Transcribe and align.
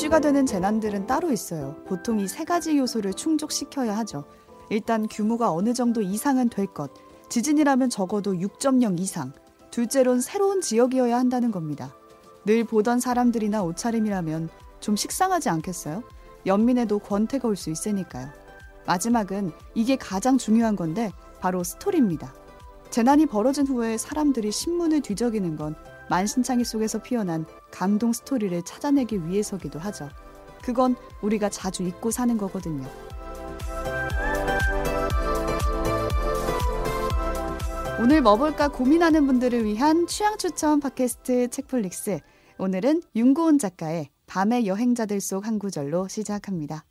이슈가 0.00 0.20
되는 0.20 0.46
재난들은 0.46 1.06
따로 1.06 1.30
있어요. 1.30 1.76
보통 1.86 2.20
이 2.20 2.26
세 2.26 2.42
가지 2.46 2.78
요소를 2.78 3.12
충족시켜야 3.12 3.98
하죠. 3.98 4.24
일단 4.70 5.06
규모가 5.06 5.52
어느 5.52 5.74
정도 5.74 6.00
이상은 6.00 6.48
될 6.48 6.64
것. 6.66 6.90
지진이라면 7.28 7.90
적어도 7.90 8.32
6.0 8.32 8.98
이상. 8.98 9.34
둘째론 9.70 10.22
새로운 10.22 10.62
지역이어야 10.62 11.18
한다는 11.18 11.50
겁니다. 11.50 11.94
늘 12.46 12.64
보던 12.64 12.98
사람들이나 12.98 13.62
옷차림이라면 13.62 14.48
좀 14.80 14.96
식상하지 14.96 15.50
않겠어요? 15.50 16.02
연민에도 16.46 16.98
권태가 16.98 17.46
올 17.46 17.54
수 17.54 17.68
있으니까요. 17.68 18.30
마지막은 18.86 19.52
이게 19.74 19.96
가장 19.96 20.38
중요한 20.38 20.76
건데 20.76 21.12
바로 21.40 21.62
스토리입니다. 21.62 22.32
재난이 22.88 23.26
벌어진 23.26 23.66
후에 23.66 23.98
사람들이 23.98 24.50
신문을 24.50 25.02
뒤적이는 25.02 25.56
건 25.56 25.74
만신창이 26.08 26.64
속에서 26.64 27.02
피어난 27.02 27.44
감동 27.70 28.12
스토리를 28.12 28.62
찾아내기 28.62 29.26
위해서기도 29.26 29.78
하죠. 29.78 30.08
그건 30.62 30.96
우리가 31.22 31.48
자주 31.48 31.82
잊고 31.82 32.10
사는 32.10 32.36
거거든요. 32.36 32.86
오늘 37.98 38.22
뭐 38.22 38.36
볼까 38.36 38.68
고민하는 38.68 39.26
분들을 39.26 39.64
위한 39.64 40.06
취향 40.06 40.38
추천 40.38 40.80
팟캐스트 40.80 41.48
책플릭스. 41.48 42.20
오늘은 42.58 43.02
윤고은 43.14 43.58
작가의 43.58 44.08
밤의 44.26 44.66
여행자들 44.66 45.20
속 45.20 45.46
한 45.46 45.58
구절로 45.58 46.08
시작합니다. 46.08 46.84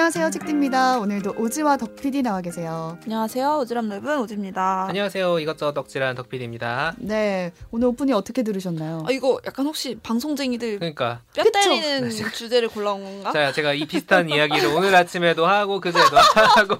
안녕하세요, 0.00 0.30
책디입니다. 0.30 0.98
오늘도 0.98 1.34
오지와 1.36 1.76
덕PD 1.76 2.22
나와 2.22 2.40
계세요. 2.40 2.96
안녕하세요. 3.02 3.46
오지랖 3.62 3.84
넓은 3.84 4.18
오지입니다. 4.20 4.86
안녕하세요. 4.88 5.40
이것저것 5.40 5.74
덕질한 5.74 6.16
덕PD입니다. 6.16 6.94
네, 6.96 7.52
오늘 7.70 7.88
오프닝 7.88 8.14
어떻게 8.14 8.42
들으셨나요? 8.42 9.04
아, 9.06 9.12
이거 9.12 9.38
약간 9.46 9.66
혹시 9.66 9.98
방송쟁이들 10.02 10.78
그러니까 10.78 11.20
뼈? 11.34 11.44
때리는 11.44 12.08
네, 12.08 12.30
주제를 12.30 12.70
골라온 12.70 13.04
건가? 13.04 13.32
자, 13.32 13.52
제가 13.52 13.74
이 13.74 13.84
비슷한 13.84 14.30
이야기를 14.30 14.70
오늘 14.74 14.94
아침에도 14.94 15.46
하고 15.46 15.80
그제도 15.80 16.16
하고 16.56 16.78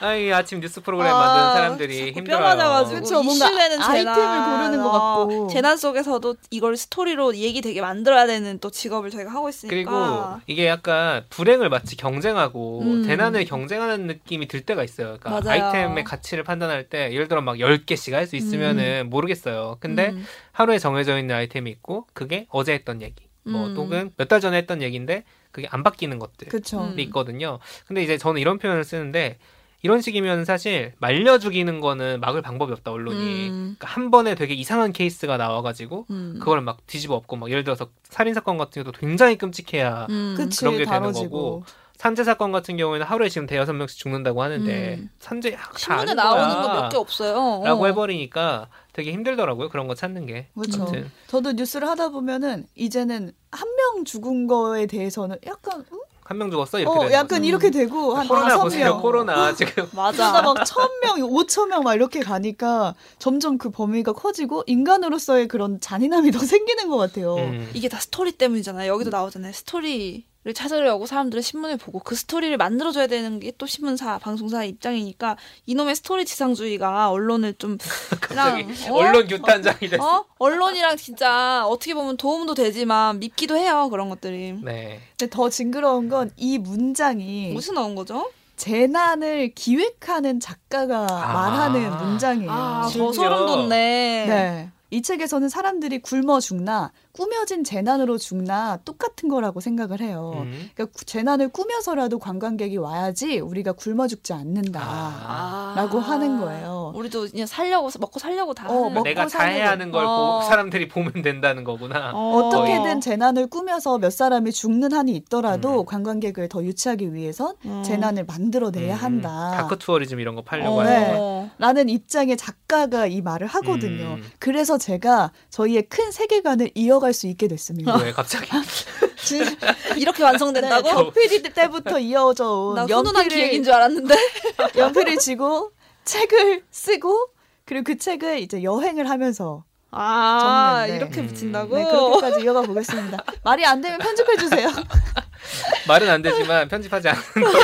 아이 0.00 0.32
아침 0.32 0.60
뉴스 0.60 0.80
프로그램 0.82 1.12
아, 1.12 1.18
만드는 1.18 1.52
사람들이 1.54 2.12
힘들어요. 2.12 2.38
뼈 2.38 2.44
맞아가지고 2.44 3.00
그쵸, 3.00 3.22
뭔가 3.22 3.46
이슈되는 3.48 3.82
아이템을 3.82 4.14
재난, 4.14 4.58
고르는 4.68 4.84
것 4.84 4.88
어, 4.90 5.18
같고. 5.26 5.48
재난 5.48 5.76
속에서도 5.76 6.36
이걸 6.50 6.76
스토리로 6.76 7.36
얘기 7.36 7.60
되게 7.60 7.80
만들어야 7.80 8.26
되는 8.26 8.58
또 8.58 8.70
직업을 8.70 9.10
저희가 9.10 9.30
하고 9.32 9.48
있으니까 9.48 9.74
그리고 9.74 10.40
이게 10.46 10.66
약간 10.66 11.24
불행을 11.30 11.68
마치 11.68 11.96
경쟁하고 11.96 12.80
음. 12.82 13.02
대난을 13.06 13.44
경쟁하는 13.46 14.06
느낌이 14.06 14.48
들 14.48 14.62
때가 14.62 14.84
있어요. 14.84 15.16
그러니까 15.20 15.30
맞아요. 15.50 15.64
아이템의 15.64 16.04
가치를 16.04 16.44
판단할 16.44 16.88
때 16.88 17.12
예를 17.12 17.28
들어 17.28 17.40
막 17.40 17.56
10개씩 17.56 18.12
할 18.12 18.26
수 18.26 18.34
있으면은 18.36 19.08
모르겠어요. 19.08 19.76
근데 19.78 20.08
음. 20.08 20.26
하루에 20.50 20.78
정해져 20.80 21.16
있는 21.18 21.36
아이템이 21.36 21.70
있고 21.70 22.06
그게 22.12 22.46
어제 22.50 22.72
했던 22.72 23.00
얘기. 23.02 23.24
뭐 23.44 23.66
음. 23.68 23.76
혹은 23.76 24.10
몇 24.16 24.26
달 24.26 24.40
전에 24.40 24.56
했던 24.56 24.82
얘기인데 24.82 25.22
그게 25.52 25.68
안 25.70 25.84
바뀌는 25.84 26.18
것들. 26.18 26.48
그쵸. 26.48 26.80
음. 26.92 26.98
있거든요. 26.98 27.60
근데 27.86 28.02
이제 28.02 28.18
저는 28.18 28.40
이런 28.40 28.58
표현을 28.58 28.82
쓰는데 28.82 29.38
이런 29.82 30.00
식이면 30.00 30.44
사실 30.44 30.94
말려 30.98 31.38
죽이는 31.38 31.80
거는 31.80 32.20
막을 32.20 32.42
방법이 32.42 32.72
없다 32.72 32.90
언론이. 32.90 33.48
음. 33.48 33.76
그러니까 33.78 33.88
한 33.88 34.10
번에 34.10 34.34
되게 34.34 34.54
이상한 34.54 34.92
케이스가 34.92 35.36
나와가지고 35.36 36.06
음. 36.10 36.36
그걸 36.38 36.60
막 36.60 36.78
뒤집어 36.86 37.14
엎고 37.14 37.36
막 37.36 37.50
예를 37.50 37.62
들어서 37.64 37.88
살인 38.04 38.34
사건 38.34 38.56
같은 38.58 38.82
경우도 38.82 38.98
굉장히 38.98 39.36
끔찍해야 39.38 40.06
음. 40.10 40.34
그치, 40.36 40.60
그런 40.60 40.72
게 40.78 40.84
되는 40.84 40.92
다뤄지고. 41.00 41.28
거고. 41.30 41.64
산재 41.98 42.24
사건 42.24 42.52
같은 42.52 42.76
경우에는 42.76 43.06
하루에 43.06 43.30
지금 43.30 43.46
대여섯 43.46 43.74
명씩 43.74 43.98
죽는다고 43.98 44.42
하는데 44.42 44.96
음. 44.98 45.08
산재 45.18 45.52
다 45.52 45.70
신문에 45.76 46.12
나오는. 46.12 46.62
거 46.62 46.68
몇 46.82 46.88
개 46.90 46.96
없어요. 46.98 47.62
라고 47.64 47.84
어. 47.84 47.86
해버리니까 47.86 48.68
되게 48.92 49.12
힘들더라고요 49.12 49.70
그런 49.70 49.86
거 49.88 49.94
찾는 49.94 50.26
게. 50.26 50.48
그렇죠. 50.54 50.82
아무튼 50.82 51.10
저도 51.26 51.52
뉴스를 51.52 51.88
하다 51.88 52.10
보면은 52.10 52.66
이제는 52.74 53.32
한 53.50 53.68
명 53.76 54.04
죽은 54.04 54.46
거에 54.46 54.84
대해서는 54.84 55.38
약간 55.46 55.84
음? 55.90 56.00
한 56.28 56.38
명 56.38 56.50
죽었어 56.50 56.78
이렇게 56.80 56.90
어 56.96 57.00
되는 57.02 57.12
약간 57.12 57.28
거죠. 57.40 57.44
이렇게 57.44 57.70
되고 57.70 58.14
한 58.14 58.26
코로나 58.28 58.48
다섯 58.48 58.62
보세요 58.64 58.84
명 58.86 59.00
코로나 59.00 59.54
지금 59.56 59.88
맞아. 59.92 60.30
그러다 60.32 60.42
막 60.54 60.64
천 60.64 60.88
명, 61.02 61.22
오천 61.22 61.68
명 61.68 61.82
막 61.84 61.94
이렇게 61.94 62.20
가니까 62.20 62.94
점점 63.18 63.58
그 63.58 63.70
범위가 63.70 64.12
커지고 64.12 64.62
인간으로서의 64.66 65.48
그런 65.48 65.80
잔인함이 65.80 66.30
더 66.32 66.38
생기는 66.44 66.88
것 66.88 66.96
같아요. 66.96 67.36
음. 67.36 67.70
이게 67.74 67.88
다 67.88 67.98
스토리 67.98 68.32
때문이잖아요. 68.32 68.90
여기도 68.92 69.10
나오잖아요. 69.10 69.52
스토리 69.52 70.24
를 70.46 70.54
찾으려고 70.54 71.06
사람들은 71.06 71.42
신문을 71.42 71.76
보고 71.76 71.98
그 71.98 72.14
스토리를 72.14 72.56
만들어줘야 72.56 73.08
되는 73.08 73.40
게 73.40 73.50
또 73.58 73.66
신문사, 73.66 74.18
방송사의 74.18 74.68
입장이니까 74.68 75.36
이놈의 75.66 75.96
스토리 75.96 76.24
지상주의가 76.24 77.10
언론을 77.10 77.54
좀 77.54 77.78
갑자기 78.20 78.64
어? 78.88 78.94
언론 78.94 79.26
규탄장이 79.26 79.88
됐어. 79.90 80.04
어? 80.18 80.24
언론이랑 80.38 80.96
진짜 80.98 81.66
어떻게 81.66 81.94
보면 81.94 82.16
도움도 82.16 82.54
되지만 82.54 83.18
밉기도 83.18 83.56
해요. 83.56 83.88
그런 83.90 84.08
것들이. 84.08 84.52
네. 84.62 85.00
근데 85.18 85.28
더 85.30 85.48
징그러운 85.50 86.08
건 86.08 86.30
이 86.36 86.58
문장이 86.58 87.50
무슨 87.52 87.74
나온 87.74 87.96
거죠? 87.96 88.30
재난을 88.56 89.52
기획하는 89.54 90.38
작가가 90.38 91.06
아. 91.10 91.32
말하는 91.32 91.90
문장이에요. 91.96 92.50
아, 92.52 92.88
더 92.92 93.12
소름 93.12 93.46
돋네. 93.46 94.26
네. 94.28 94.70
이 94.90 95.02
책에서는 95.02 95.48
사람들이 95.48 95.98
굶어 95.98 96.38
죽나 96.40 96.92
꾸며진 97.16 97.64
재난으로 97.64 98.18
죽나 98.18 98.78
똑같은 98.84 99.28
거라고 99.28 99.60
생각을 99.60 100.00
해요. 100.00 100.32
음. 100.36 100.70
그러니까 100.74 100.84
구- 100.96 101.04
재난을 101.04 101.48
꾸며서라도 101.48 102.18
관광객이 102.18 102.76
와야지 102.76 103.40
우리가 103.40 103.72
굶어 103.72 104.06
죽지 104.06 104.32
않는다. 104.34 104.80
아. 104.82 105.72
라고 105.76 105.98
하는 105.98 106.40
거예요. 106.40 106.92
우리도 106.94 107.28
그냥 107.30 107.46
살려고 107.46 107.88
먹고 107.98 108.18
살려고 108.18 108.52
다. 108.54 108.68
어, 108.68 108.90
먹고 108.90 109.02
내가 109.04 109.28
사는 109.28 109.46
잘해야 109.46 109.70
하는 109.70 109.90
걸 109.90 110.04
어. 110.04 110.40
보- 110.40 110.46
사람들이 110.46 110.88
보면 110.88 111.22
된다는 111.22 111.64
거구나. 111.64 112.12
어. 112.14 112.36
어떻게든 112.36 113.00
재난을 113.00 113.46
꾸며서 113.46 113.98
몇 113.98 114.10
사람이 114.12 114.52
죽는 114.52 114.92
한이 114.92 115.12
있더라도 115.16 115.80
음. 115.80 115.86
관광객을 115.86 116.48
더 116.48 116.62
유치하기 116.62 117.14
위해선 117.14 117.54
어. 117.64 117.82
재난을 117.84 118.24
만들어내야 118.26 118.94
음, 118.94 119.00
한다. 119.02 119.52
dark 119.56 119.78
tourism 119.78 120.20
이런 120.20 120.34
거 120.34 120.42
팔려고 120.42 120.76
어. 120.76 120.80
하는 120.80 121.08
거. 121.16 121.42
네. 121.46 121.50
라는 121.58 121.88
입장의 121.88 122.36
작가가 122.36 123.06
이 123.06 123.20
말을 123.22 123.46
하거든요. 123.46 124.04
음. 124.16 124.24
그래서 124.38 124.76
제가 124.78 125.32
저희의 125.50 125.84
큰 125.88 126.10
세계관을 126.10 126.70
이어 126.74 126.98
갈 127.06 127.12
수 127.14 127.26
있게 127.28 127.48
됐습니다. 127.48 127.96
왜 127.96 128.12
갑자기? 128.12 128.50
진- 129.24 129.44
이렇게 129.96 130.22
완성된다고? 130.22 131.12
네, 131.12 131.28
PD 131.28 131.42
때부터 131.54 131.98
이어져 131.98 132.50
온 132.50 132.76
연필을, 132.90 133.28
기획인 133.28 133.64
줄 133.64 133.72
알았는데. 133.72 134.14
연필을 134.76 135.18
쥐고 135.18 135.70
책을 136.04 136.64
쓰고 136.70 137.28
그리고 137.64 137.84
그 137.84 137.96
책을 137.98 138.40
이제 138.40 138.62
여행을 138.62 139.08
하면서 139.10 139.64
아, 139.98 140.80
적는데. 140.86 140.96
이렇게 140.96 141.20
음. 141.20 141.26
붙인다고? 141.26 141.76
네, 141.76 141.84
그렇게까지 141.84 142.44
이어가 142.44 142.62
보겠습니다. 142.62 143.18
말이 143.44 143.64
안 143.64 143.80
되면 143.80 143.98
편집해 143.98 144.36
주세요. 144.36 144.68
말은 145.88 146.08
안 146.10 146.22
되지만 146.22 146.68
편집하지 146.68 147.08
않는 147.08 147.22
거. 147.22 147.58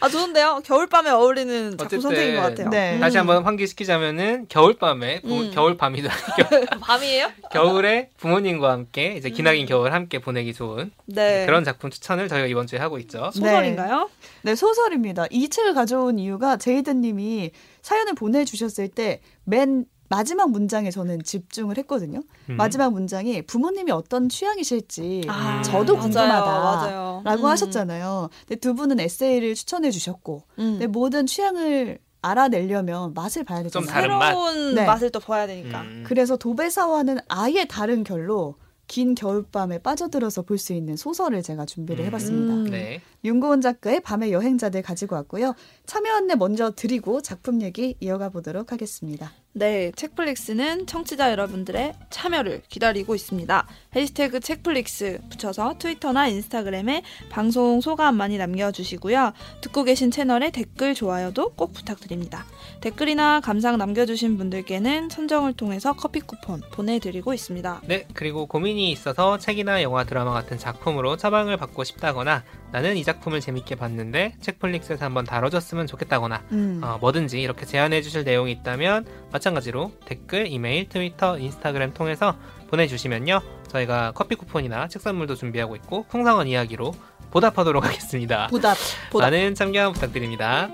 아, 0.00 0.08
좋은데요? 0.08 0.62
겨울밤에 0.64 1.10
어울리는 1.10 1.78
작품 1.78 2.00
선택인 2.00 2.34
것 2.36 2.42
같아요. 2.42 2.68
네. 2.70 2.98
다시 2.98 3.16
한번 3.18 3.44
환기시키자면은 3.44 4.46
겨울밤에 4.48 5.20
부, 5.20 5.42
음. 5.42 5.50
겨울밤이도 5.52 6.08
밤이에요? 6.82 7.30
겨울에 7.52 8.10
부모님과 8.18 8.72
함께 8.72 9.14
이제 9.16 9.30
기나긴 9.30 9.64
겨울 9.66 9.92
함께 9.92 10.18
보내기 10.18 10.54
좋은 10.54 10.90
네. 11.06 11.46
그런 11.46 11.62
작품 11.62 11.90
추천을 11.90 12.28
저희가 12.28 12.48
이번 12.48 12.66
주에 12.66 12.78
하고 12.80 12.98
있죠. 12.98 13.30
소설인가요? 13.32 14.10
네, 14.42 14.56
소설입니다. 14.56 15.26
이 15.30 15.48
책을 15.48 15.72
가져온 15.74 16.18
이유가 16.18 16.56
제이드님이 16.56 17.52
사연을 17.82 18.14
보내주셨을 18.14 18.88
때 18.88 19.20
맨 19.44 19.84
마지막 20.16 20.50
문장에 20.50 20.90
저는 20.90 21.22
집중을 21.22 21.78
했거든요. 21.78 22.20
음. 22.50 22.56
마지막 22.56 22.92
문장이 22.92 23.42
부모님이 23.46 23.92
어떤 23.92 24.28
취향이실지 24.28 25.24
아, 25.28 25.62
저도 25.62 25.94
맞아요, 25.96 26.02
궁금하다. 26.10 26.44
맞아요. 26.60 27.22
라고 27.24 27.44
음. 27.44 27.48
하셨잖아요. 27.48 28.28
근데 28.46 28.60
두 28.60 28.74
분은 28.74 29.00
에세이를 29.00 29.54
추천해 29.54 29.90
주셨고, 29.90 30.42
음. 30.58 30.72
근데 30.72 30.86
모든 30.86 31.24
취향을 31.24 31.98
알아내려면 32.20 33.14
맛을 33.14 33.42
봐야 33.44 33.62
좀 33.68 33.82
되잖아요. 33.86 34.20
새로운 34.20 34.74
네. 34.74 34.84
맛을 34.84 35.10
또 35.10 35.18
봐야 35.18 35.46
되니까. 35.46 35.80
음. 35.80 36.04
그래서 36.06 36.36
도배사와는 36.36 37.18
아예 37.28 37.64
다른 37.64 38.04
결로 38.04 38.56
긴 38.88 39.14
겨울밤에 39.14 39.78
빠져들어서 39.78 40.42
볼 40.42 40.58
수 40.58 40.74
있는 40.74 40.96
소설을 40.96 41.42
제가 41.42 41.64
준비를 41.64 42.04
음. 42.04 42.06
해봤습니다. 42.08 42.54
음. 42.54 42.64
네. 42.70 43.00
윤고은 43.24 43.60
작가의 43.60 44.00
밤의 44.00 44.32
여행자들 44.32 44.82
가지고 44.82 45.16
왔고요. 45.16 45.54
참여 45.86 46.12
안내 46.12 46.34
먼저 46.34 46.72
드리고 46.72 47.22
작품 47.22 47.62
얘기 47.62 47.96
이어가 48.00 48.30
보도록 48.30 48.72
하겠습니다. 48.72 49.32
네, 49.54 49.92
책플릭스는 49.94 50.86
청취자 50.86 51.30
여러분들의 51.30 51.92
참여를 52.08 52.62
기다리고 52.68 53.14
있습니다. 53.14 53.66
해시태그 53.94 54.40
책플릭스 54.40 55.20
붙여서 55.28 55.74
트위터나 55.78 56.26
인스타그램에 56.28 57.02
방송 57.28 57.82
소감 57.82 58.16
많이 58.16 58.38
남겨주시고요. 58.38 59.34
듣고 59.60 59.84
계신 59.84 60.10
채널에 60.10 60.50
댓글, 60.50 60.94
좋아요도 60.94 61.50
꼭 61.50 61.74
부탁드립니다. 61.74 62.46
댓글이나 62.80 63.40
감상 63.40 63.76
남겨주신 63.76 64.38
분들께는 64.38 65.10
선정을 65.10 65.52
통해서 65.52 65.92
커피 65.92 66.20
쿠폰 66.20 66.62
보내드리고 66.72 67.34
있습니다. 67.34 67.82
네, 67.84 68.06
그리고 68.14 68.46
고민이 68.46 68.90
있어서 68.90 69.36
책이나 69.36 69.82
영화, 69.82 70.04
드라마 70.04 70.32
같은 70.32 70.56
작품으로 70.56 71.18
처방을 71.18 71.58
받고 71.58 71.84
싶다거나 71.84 72.42
나는 72.72 72.96
이 72.96 73.04
작품 73.04 73.11
을 73.32 73.40
재밌게 73.40 73.76
봤는데 73.76 74.34
책플릭스에서 74.40 75.04
한번 75.04 75.24
다뤄줬으면 75.24 75.86
좋겠다거나 75.86 76.42
음. 76.52 76.80
어, 76.82 76.98
뭐든지 77.00 77.40
이렇게 77.40 77.66
제안해 77.66 78.02
주실 78.02 78.24
내용이 78.24 78.50
있다면 78.52 79.06
마찬가지로 79.32 79.92
댓글, 80.04 80.46
이메일, 80.46 80.88
트위터, 80.88 81.38
인스타그램 81.38 81.94
통해서 81.94 82.36
보내주시면요. 82.70 83.40
저희가 83.68 84.12
커피 84.14 84.34
쿠폰이나 84.34 84.88
책 84.88 85.02
선물도 85.02 85.34
준비하고 85.34 85.76
있고 85.76 86.04
풍성한 86.08 86.46
이야기로 86.48 86.92
보답하도록 87.30 87.84
하겠습니다. 87.86 88.48
보답. 88.48 88.76
보답. 89.10 89.26
많은 89.30 89.54
참여 89.54 89.92
부탁드립니다. 89.92 90.68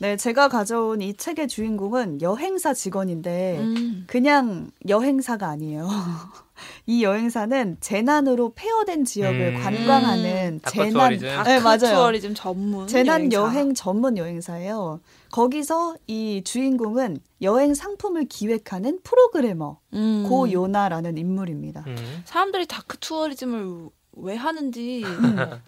네, 0.00 0.16
제가 0.16 0.48
가져온 0.48 1.00
이 1.02 1.14
책의 1.14 1.48
주인공은 1.48 2.22
여행사 2.22 2.72
직원인데 2.72 3.58
음. 3.58 4.04
그냥 4.06 4.70
여행사가 4.88 5.48
아니에요. 5.48 5.88
이 6.86 7.02
여행사는 7.02 7.78
재난으로 7.80 8.52
폐허된 8.54 9.04
지역을 9.04 9.56
음. 9.56 9.62
관광하는 9.62 10.60
dark 10.62 10.76
재난. 10.76 11.18
네, 11.44 11.60
맞아요. 11.60 11.78
tourism 11.78 12.34
전문 12.34 12.86
재난 12.86 13.32
여행사. 13.32 13.36
여행 13.56 13.74
전문 13.74 14.16
여행사예요. 14.16 15.00
거기서 15.30 15.96
이 16.06 16.42
주인공은 16.44 17.18
여행 17.42 17.74
상품을 17.74 18.26
기획하는 18.26 19.00
프로그래머 19.02 19.78
음. 19.94 20.26
고요나라는 20.28 21.18
인물입니다. 21.18 21.84
음. 21.86 22.22
사람들이 22.24 22.66
dark 22.66 22.98
tourism을 22.98 23.88
왜 24.20 24.34
하는지 24.34 25.04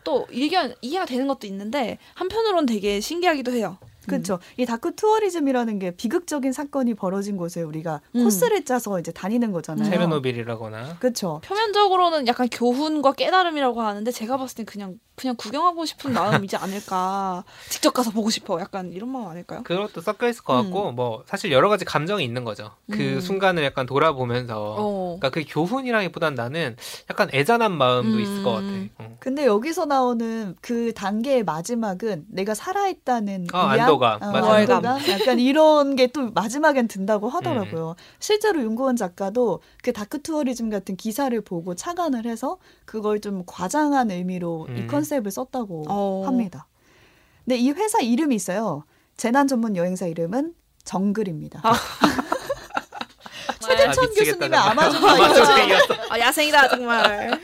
또 0.05 0.27
이해가, 0.33 0.75
이해가 0.83 1.05
되는 1.07 1.29
것도 1.29 1.47
있는데 1.47 1.99
한편으론 2.15 2.67
되게 2.67 3.01
신기하기도 3.01 3.53
해요. 3.53 3.79
그렇죠. 4.11 4.39
이 4.57 4.67
dark 4.67 4.95
tourism이라는 4.95 5.79
게 5.79 5.91
비극적인 5.93 6.53
사건이 6.53 6.95
벌어진 6.95 7.37
곳에 7.37 7.63
우리가 7.63 8.01
음. 8.15 8.25
코스를 8.25 8.65
짜서 8.65 8.99
이제 9.01 9.13
다니는 9.13 9.53
거잖아요. 9.53 9.89
체르노빌이라거나 9.89 10.97
그렇죠. 10.99 11.41
표면적으로는 11.45 12.27
약간 12.27 12.49
교훈과 12.49 13.13
깨달음이라고 13.13 13.81
하는데 13.81 14.11
제가 14.11 14.37
봤을 14.37 14.57
땐 14.57 14.67
그냥 14.67 14.99
그냥 15.21 15.37
구경하고 15.37 15.85
싶은 15.85 16.15
마음이지 16.15 16.57
않을까. 16.57 17.45
직접 17.69 17.93
가서 17.93 18.11
보고 18.11 18.31
싶어. 18.31 18.59
약간 18.59 18.91
이런 18.93 19.11
마음 19.11 19.29
아닐까요? 19.29 19.63
그것도 19.65 20.01
섞여 20.01 20.27
있을 20.27 20.43
것 20.43 20.55
같고 20.55 20.93
뭐 20.93 21.25
사실 21.27 21.53
여러 21.53 21.69
가지 21.69 21.85
감정이 21.85 22.25
있는 22.25 22.45
거죠. 22.45 22.71
그 22.91 23.17
음. 23.17 23.21
순간을 23.21 23.63
약간 23.63 23.85
돌아보면서 23.85 24.77
어. 24.79 25.19
그러니까 25.21 25.29
그 25.31 25.45
교훈이라기보단 25.47 26.35
나는 26.35 26.75
약간 27.11 27.29
애잔한 27.35 27.77
마음도 27.77 28.17
음. 28.17 28.21
있을 28.21 28.43
것 28.43 28.53
같아. 28.53 28.67
어. 28.99 29.17
근데 29.21 29.45
여기서 29.45 29.85
나오는 29.85 30.57
그 30.63 30.95
단계의 30.95 31.45
마지막은 31.45 32.25
내가 32.29 32.55
살아있다는 32.55 33.49
어, 33.53 33.59
위안? 33.59 33.87
안도감. 34.07 34.45
어. 34.45 34.53
안도감? 34.53 35.01
약간 35.11 35.39
이런 35.39 35.97
게 35.97 36.07
또 36.09 36.31
마지막엔 36.33 36.89
든다고 36.89 37.29
하더라고요. 37.29 37.95
실제로 38.19 38.61
윤고은 38.63 38.97
작가도 38.97 39.61
그 39.83 39.93
dark 39.93 40.23
tourism 40.23 40.71
같은 40.71 40.97
기사를 40.97 41.39
보고 41.43 41.75
착안을 41.75 42.27
해서 42.27 42.59
그걸 42.85 43.21
좀 43.21 43.45
과장한 43.47 44.11
의미로 44.11 44.67
이 44.71 44.81
음. 44.81 44.87
컨셉을 44.89 45.31
썼다고 45.31 45.85
어. 45.89 46.23
합니다. 46.27 46.67
근데 47.45 47.57
이 47.59 47.71
회사 47.71 48.01
이름이 48.01 48.35
있어요. 48.35 48.85
재난 49.17 49.47
전문 49.47 49.77
여행사 49.77 50.07
이름은 50.07 50.55
정글입니다. 50.85 51.61
아. 51.63 51.73
최대천 53.61 54.05
아, 54.05 54.09
교수님의. 54.09 54.59
아마존 54.59 55.05
아마존. 55.05 55.47
아 56.11 56.19
야생이다 56.19 56.69
정말. 56.69 57.39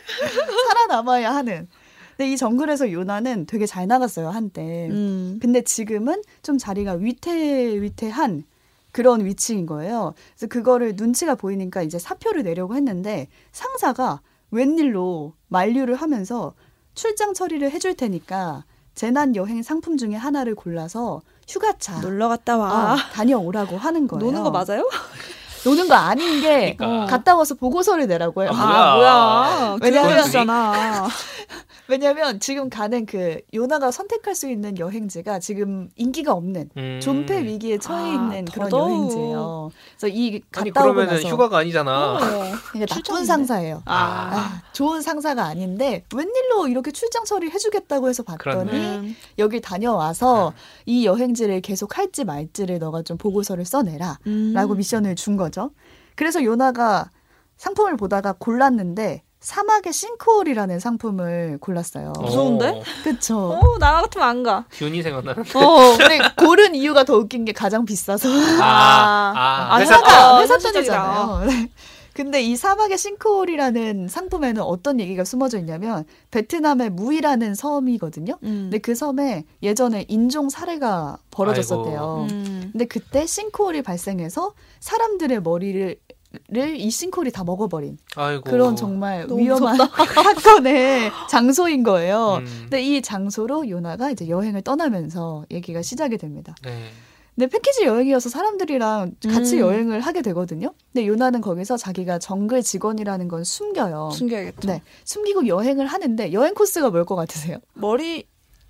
살아남아야 0.68 1.34
하는. 1.34 1.68
근데 2.16 2.32
이 2.32 2.36
정글에서 2.36 2.92
요나는 2.92 3.46
되게 3.46 3.66
잘 3.66 3.86
나갔어요 3.86 4.30
한때. 4.30 4.88
음. 4.90 5.38
근데 5.40 5.62
지금은 5.62 6.22
좀 6.42 6.56
자리가 6.58 6.92
위태위태한 6.94 8.44
그런 8.92 9.24
위치인 9.26 9.66
거예요. 9.66 10.14
그래서 10.36 10.46
그거를 10.48 10.94
눈치가 10.96 11.34
보이니까 11.34 11.82
이제 11.82 11.98
사표를 11.98 12.42
내려고 12.42 12.74
했는데 12.74 13.28
상사가 13.52 14.20
웬일로 14.50 15.34
만류를 15.48 15.96
하면서 15.96 16.54
출장 16.94 17.34
처리를 17.34 17.70
해줄 17.72 17.94
테니까 17.94 18.64
재난 18.94 19.36
여행 19.36 19.62
상품 19.62 19.98
중에 19.98 20.14
하나를 20.14 20.54
골라서 20.54 21.20
휴가차 21.46 22.00
놀러 22.00 22.28
갔다 22.28 22.56
와. 22.56 22.94
어, 22.94 22.96
다녀오라고 23.12 23.76
하는 23.76 24.06
거예요. 24.08 24.24
노는 24.24 24.42
거 24.42 24.50
맞아요? 24.50 24.88
노는 25.66 25.88
거 25.88 25.94
아닌 25.94 26.40
게 26.40 26.76
그러니까. 26.76 27.04
갔다 27.06 27.36
와서 27.36 27.54
보고서를 27.54 28.06
내라고 28.06 28.42
해요. 28.42 28.50
아, 28.54 28.56
뭐야. 28.56 28.94
뭐야? 28.94 29.78
왜냐면- 29.82 30.10
왜냐면 31.88 32.40
지금 32.40 32.68
가는 32.68 33.06
그 33.06 33.40
요나가 33.54 33.90
선택할 33.90 34.34
수 34.34 34.48
있는 34.48 34.78
여행지가 34.78 35.38
지금 35.38 35.88
인기가 35.96 36.32
없는 36.32 36.70
음. 36.76 37.00
존폐 37.00 37.44
위기에 37.44 37.78
처해 37.78 38.10
아, 38.10 38.14
있는 38.14 38.44
그런 38.46 38.68
더더욱. 38.68 38.90
여행지예요. 38.90 39.70
그래서 39.96 40.08
이 40.08 40.42
아니 40.56 40.70
갔다 40.70 40.80
오고 40.82 40.94
그러면은 40.94 41.14
나서 41.14 41.28
휴가가 41.28 41.58
아니잖아. 41.58 42.18
그러니까 42.72 42.94
나쁜. 42.94 43.24
상사예요. 43.24 43.82
아. 43.84 43.94
아, 43.96 44.62
좋은 44.72 45.00
상사가 45.02 45.44
아닌데 45.44 46.04
웬일로 46.14 46.68
이렇게 46.68 46.90
출장 46.90 47.24
처리 47.24 47.50
해주겠다고 47.50 48.08
해서 48.08 48.22
봤더니 48.22 48.70
그렇네. 48.70 48.96
음. 48.98 49.16
여기 49.38 49.60
다녀와서 49.60 50.52
이 50.86 51.06
여행지를 51.06 51.60
계속 51.60 51.98
할지 51.98 52.24
말지를 52.24 52.78
너가 52.78 53.02
좀 53.02 53.16
보고서를 53.16 53.64
써내라 53.64 54.18
음. 54.26 54.52
라고 54.54 54.74
미션을 54.74 55.14
준 55.16 55.36
거죠. 55.36 55.70
그래서 56.14 56.42
요나가 56.42 57.10
상품을 57.58 57.96
보다가 57.96 58.34
골랐는데 58.38 59.22
사막의 59.46 59.92
싱크홀이라는 59.92 60.80
상품을 60.80 61.58
골랐어요. 61.60 62.12
어. 62.18 62.20
무서운데? 62.20 62.82
그쵸. 63.04 63.52
어, 63.52 63.78
나 63.78 64.02
같으면 64.02 64.26
안 64.28 64.42
가. 64.42 64.64
균이 64.72 65.04
생각나는. 65.04 65.44
어, 65.54 65.96
근데 65.96 66.18
고른 66.36 66.74
이유가 66.74 67.04
더 67.04 67.14
웃긴 67.16 67.44
게 67.44 67.52
가장 67.52 67.84
비싸서. 67.84 68.28
아, 68.60 69.32
아, 69.36 69.68
아, 69.70 69.78
회사 69.78 69.94
아, 69.98 70.40
회사 70.40 70.54
현실적이다. 70.54 70.92
편이잖아요. 71.00 71.46
네. 71.46 71.70
근데 72.12 72.42
이 72.42 72.56
사막의 72.56 72.98
싱크홀이라는 72.98 74.08
상품에는 74.08 74.62
어떤 74.62 74.98
얘기가 74.98 75.22
숨어져 75.24 75.58
있냐면 75.58 76.06
베트남의 76.32 76.90
무이라는 76.90 77.54
섬이거든요. 77.54 78.38
음. 78.42 78.62
근데 78.64 78.78
그 78.78 78.96
섬에 78.96 79.44
예전에 79.62 80.06
인종 80.08 80.48
살해가 80.48 81.18
벌어졌었대요. 81.30 82.26
음. 82.30 82.70
근데 82.72 82.84
그때 82.84 83.24
싱크홀이 83.26 83.82
발생해서 83.82 84.54
사람들의 84.80 85.42
머리를 85.42 86.00
이 86.76 86.90
싱크홀이 86.90 87.30
다 87.32 87.44
먹어버린 87.44 87.98
아이고. 88.16 88.42
그런 88.42 88.76
정말 88.76 89.26
위험한 89.30 89.76
사건의 90.42 91.10
장소인 91.28 91.82
거예요. 91.82 92.36
음. 92.40 92.46
근데 92.62 92.82
이 92.82 93.02
장소로 93.02 93.68
요나가 93.68 94.10
이제 94.10 94.28
여행을 94.28 94.62
떠나면서 94.62 95.44
얘기가 95.50 95.82
시작이 95.82 96.18
됩니다. 96.18 96.54
네. 96.62 96.90
근데 97.34 97.48
패키지 97.48 97.84
여행이어서 97.84 98.30
사람들이랑 98.30 99.16
같이 99.30 99.56
음. 99.56 99.60
여행을 99.60 100.00
하게 100.00 100.22
되거든요. 100.22 100.72
근데 100.92 101.06
요나는 101.06 101.42
거기서 101.42 101.76
자기가 101.76 102.18
정글 102.18 102.62
직원이라는 102.62 103.28
건 103.28 103.44
숨겨요. 103.44 104.08
숨겨야겠다. 104.14 104.66
네, 104.66 104.80
숨기고 105.04 105.46
여행을 105.46 105.86
하는데 105.86 106.32
여행 106.32 106.54
코스가 106.54 106.88
뭘 106.90 107.04
것 107.04 107.14
같으세요? 107.14 107.58
머리 107.74 108.26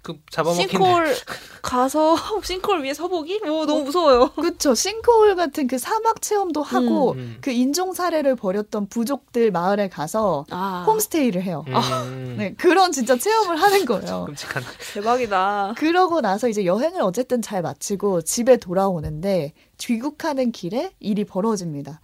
그 0.06 0.20
잡아먹힌. 0.30 0.68
싱크홀 0.68 1.14
가서 1.62 2.16
싱크홀 2.40 2.84
위에 2.84 2.94
서보기? 2.94 3.40
오 3.44 3.66
너무 3.66 3.82
무서워요. 3.82 4.30
그렇죠. 4.36 4.72
싱크홀 4.76 5.34
같은 5.34 5.66
그 5.66 5.78
사막 5.78 6.22
체험도 6.22 6.62
하고 6.62 7.12
음. 7.14 7.38
그 7.40 7.50
인종 7.50 7.92
살해를 7.92 8.36
벌였던 8.36 8.86
부족들 8.88 9.50
마을에 9.50 9.88
가서 9.88 10.46
아 10.50 10.84
홈스테이를 10.86 11.42
해요. 11.42 11.64
음. 11.66 12.36
네, 12.38 12.54
그런 12.56 12.92
진짜 12.92 13.16
체험을 13.18 13.56
하는 13.56 13.84
거예요. 13.86 14.26
끔찍한. 14.26 14.62
대박이다. 14.94 15.74
그러고 15.76 16.20
나서 16.20 16.48
이제 16.48 16.64
여행을 16.64 17.02
어쨌든 17.02 17.42
잘 17.42 17.62
마치고 17.62 18.22
집에 18.22 18.58
돌아오는데 18.58 19.52
귀국하는 19.78 20.52
길에 20.52 20.92
일이 21.00 21.24
벌어집니다. 21.24 22.00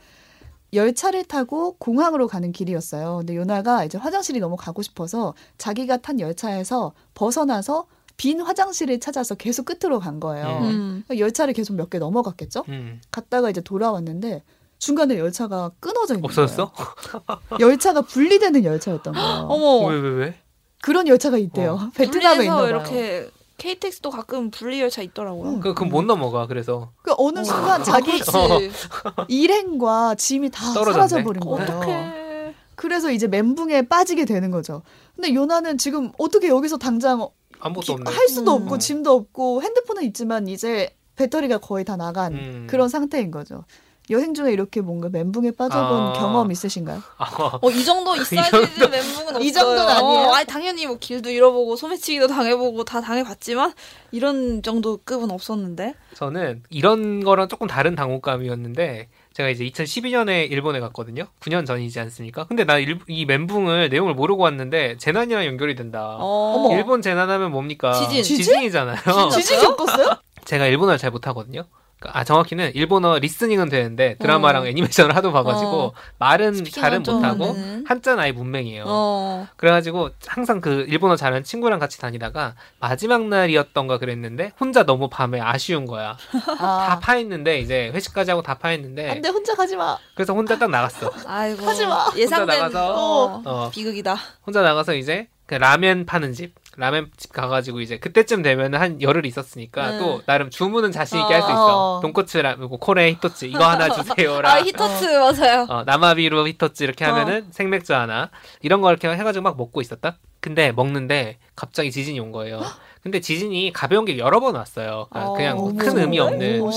열차를 0.72 1.24
타고 1.24 1.76
공항으로 1.78 2.26
가는 2.26 2.50
길이었어요. 2.52 3.18
근데 3.18 3.36
요나가 3.36 3.84
이제 3.84 3.98
화장실이 3.98 4.40
너무 4.40 4.56
가고 4.56 4.82
싶어서 4.82 5.34
자기가 5.58 5.98
탄 5.98 6.18
열차에서 6.18 6.92
벗어나서 7.14 7.86
빈 8.16 8.40
화장실을 8.40 9.00
찾아서 9.00 9.34
계속 9.34 9.64
끝으로 9.66 9.98
간 9.98 10.20
거예요. 10.20 10.46
그러니까 10.46 10.68
음. 10.68 11.04
열차를 11.18 11.54
계속 11.54 11.74
몇 11.74 11.90
개 11.90 11.98
넘어갔겠죠? 11.98 12.64
음. 12.68 13.00
갔다가 13.10 13.50
이제 13.50 13.60
돌아왔는데 13.60 14.42
중간에 14.78 15.18
열차가 15.18 15.70
끊어져 15.80 16.14
있는 16.14 16.24
없어졌어? 16.24 16.72
거예요. 16.72 17.32
열차가 17.60 18.02
분리되는 18.02 18.64
열차였던 18.64 19.12
거예요. 19.14 19.46
어머. 19.48 19.86
왜, 19.88 20.00
왜, 20.00 20.08
왜? 20.10 20.34
그런 20.82 21.06
열차가 21.06 21.38
있대요. 21.38 21.74
어. 21.74 21.90
베트남에 21.94 22.34
분리해서 22.36 22.56
봐요. 22.56 22.68
이렇게 22.68 23.30
KTX도 23.62 24.10
가끔 24.10 24.50
분리 24.50 24.80
열차 24.80 25.02
있더라고요. 25.02 25.50
음. 25.50 25.60
그, 25.60 25.72
그럼 25.72 25.90
못 25.90 26.02
넘어가, 26.02 26.48
그래서. 26.48 26.90
그 27.02 27.14
어느 27.16 27.44
순간 27.44 27.84
자기 27.84 28.18
그렇지. 28.18 28.72
일행과 29.28 30.16
짐이 30.16 30.50
다 30.50 30.72
떨어졌네. 30.72 30.92
사라져 30.92 31.22
버린 31.22 31.40
거예요. 31.40 31.62
어떡해. 31.62 32.54
그래서 32.74 33.12
이제 33.12 33.28
멘붕에 33.28 33.82
빠지게 33.82 34.24
되는 34.24 34.50
거죠. 34.50 34.82
근데 35.14 35.32
요나는 35.32 35.78
지금 35.78 36.10
어떻게 36.18 36.48
여기서 36.48 36.78
당장 36.78 37.28
아무것도 37.60 37.92
없네. 37.92 38.10
할 38.10 38.28
수도 38.28 38.56
음. 38.56 38.62
없고 38.62 38.78
짐도 38.78 39.12
없고 39.12 39.62
핸드폰은 39.62 40.02
있지만 40.04 40.48
이제 40.48 40.96
배터리가 41.14 41.58
거의 41.58 41.84
다 41.84 41.96
나간 41.96 42.32
음. 42.32 42.66
그런 42.68 42.88
상태인 42.88 43.30
거죠. 43.30 43.64
여행 44.10 44.34
중에 44.34 44.52
이렇게 44.52 44.80
뭔가 44.80 45.08
멘붕에 45.08 45.52
빠져본 45.52 46.00
아. 46.08 46.12
경험 46.14 46.50
있으신가요? 46.50 47.00
아, 47.18 47.58
어, 47.62 47.70
이 47.70 47.84
정도 47.84 48.14
있어야지 48.16 48.50
정도- 48.50 48.88
멘붕은 48.88 49.28
없어요. 49.28 49.40
이 49.44 49.52
정도는 49.52 49.88
아니에요? 49.88 50.28
어, 50.28 50.32
아니, 50.34 50.46
당연히 50.46 50.86
뭐 50.86 50.96
길도 50.98 51.30
잃어보고 51.30 51.76
소매치기도 51.76 52.26
당해보고 52.26 52.84
다 52.84 53.00
당해봤지만 53.00 53.72
이런 54.10 54.62
정도 54.62 54.98
급은 55.04 55.30
없었는데. 55.30 55.94
저는 56.14 56.62
이런 56.68 57.22
거랑 57.22 57.48
조금 57.48 57.66
다른 57.68 57.94
당혹감이었는데 57.94 59.08
제가 59.34 59.48
이제 59.48 59.64
2012년에 59.64 60.50
일본에 60.50 60.80
갔거든요. 60.80 61.26
9년 61.40 61.64
전이지 61.64 61.98
않습니까? 62.00 62.44
근데 62.44 62.64
나 62.64 62.78
이 63.08 63.24
멘붕을 63.24 63.88
내용을 63.88 64.14
모르고 64.14 64.42
왔는데 64.42 64.96
재난이랑 64.98 65.46
연결이 65.46 65.74
된다. 65.74 66.16
어. 66.18 66.68
일본 66.72 67.00
재난하면 67.02 67.52
뭡니까? 67.52 67.92
지진. 67.92 68.22
지진? 68.22 68.62
이잖아요 68.64 68.96
지진? 69.30 69.42
지진 69.42 69.60
겪었어요? 69.60 70.16
제가 70.44 70.66
일본어를 70.66 70.98
잘 70.98 71.10
못하거든요. 71.12 71.64
아 72.12 72.24
정확히는 72.24 72.72
일본어 72.74 73.18
리스닝은 73.18 73.68
되는데 73.68 74.16
드라마랑 74.18 74.62
어. 74.62 74.66
애니메이션을 74.66 75.14
하도 75.16 75.32
봐가지고 75.32 75.70
어. 75.70 75.92
말은 76.18 76.64
잘은 76.64 77.04
좀 77.04 77.16
못하고. 77.16 77.56
한자는 77.86 78.22
아예 78.22 78.32
문맹이에요. 78.32 78.84
어. 78.86 79.48
그래가지고 79.56 80.10
항상 80.26 80.60
그 80.60 80.86
일본어 80.88 81.16
잘하는 81.16 81.44
친구랑 81.44 81.78
같이 81.78 81.98
다니다가 82.00 82.54
마지막 82.80 83.26
날이었던가 83.26 83.98
그랬는데 83.98 84.52
혼자 84.60 84.84
너무 84.84 85.08
밤에 85.08 85.40
아쉬운 85.40 85.86
거야. 85.86 86.16
다 86.58 86.92
아, 86.92 86.98
파했는데 87.00 87.58
이제 87.60 87.90
회식까지 87.94 88.30
하고 88.30 88.42
다 88.42 88.54
파했는데 88.54 89.10
안돼 89.10 89.28
혼자 89.28 89.54
가지 89.54 89.76
마. 89.76 89.98
그래서 90.14 90.32
혼자 90.34 90.58
딱 90.58 90.70
나갔어. 90.70 91.10
아이고. 91.26 91.66
하지 91.66 91.86
마. 91.86 92.06
예상된 92.16 92.62
혼자 92.62 92.78
나가서, 92.78 92.94
어, 92.94 93.42
어. 93.44 93.70
비극이다. 93.70 94.16
혼자 94.46 94.62
나가서 94.62 94.94
이제 94.94 95.28
그 95.46 95.54
라면 95.54 96.06
파는 96.06 96.32
집 96.32 96.54
라면 96.76 97.10
집 97.16 97.32
가가지고 97.32 97.80
이제 97.80 97.98
그때쯤 97.98 98.42
되면 98.42 98.74
한 98.74 99.02
열흘 99.02 99.26
있었으니까 99.26 99.90
음. 99.90 99.98
또 99.98 100.22
나름 100.26 100.48
주문은 100.48 100.90
자신 100.90 101.18
있게 101.20 101.34
할수 101.34 101.48
어. 101.48 101.52
있어. 101.52 101.98
돈코츠 102.02 102.38
라면 102.38 102.68
코레 102.68 103.10
히토츠 103.12 103.44
이거 103.46 103.64
하나 103.68 103.90
주세요라. 103.90 104.50
아, 104.50 104.60
히터츠 104.60 105.04
맞아요. 105.04 105.66
어, 105.68 105.84
나마비루 105.84 106.46
히토츠 106.48 106.82
이렇게 106.82 107.04
어. 107.04 107.08
하면은 107.08 107.46
생맥주 107.50 107.94
하나 107.94 108.30
이런 108.62 108.80
거 108.80 108.90
이렇게 108.90 109.08
해가지고 109.08 109.42
막 109.42 109.56
먹고 109.56 109.80
있었다. 109.82 110.16
근데 110.40 110.72
먹는데 110.72 111.38
갑자기 111.54 111.90
지진이 111.92 112.18
온 112.20 112.32
거예요. 112.32 112.60
근데 113.02 113.20
지진이 113.20 113.72
가벼운 113.72 114.04
게 114.04 114.16
여러 114.16 114.40
번 114.40 114.54
왔어요. 114.54 115.08
그러니까 115.10 115.30
어, 115.30 115.34
그냥 115.34 115.56
뭐 115.56 115.72
큰 115.74 115.98
의미 115.98 116.18
없는 116.20 116.60
오. 116.62 116.70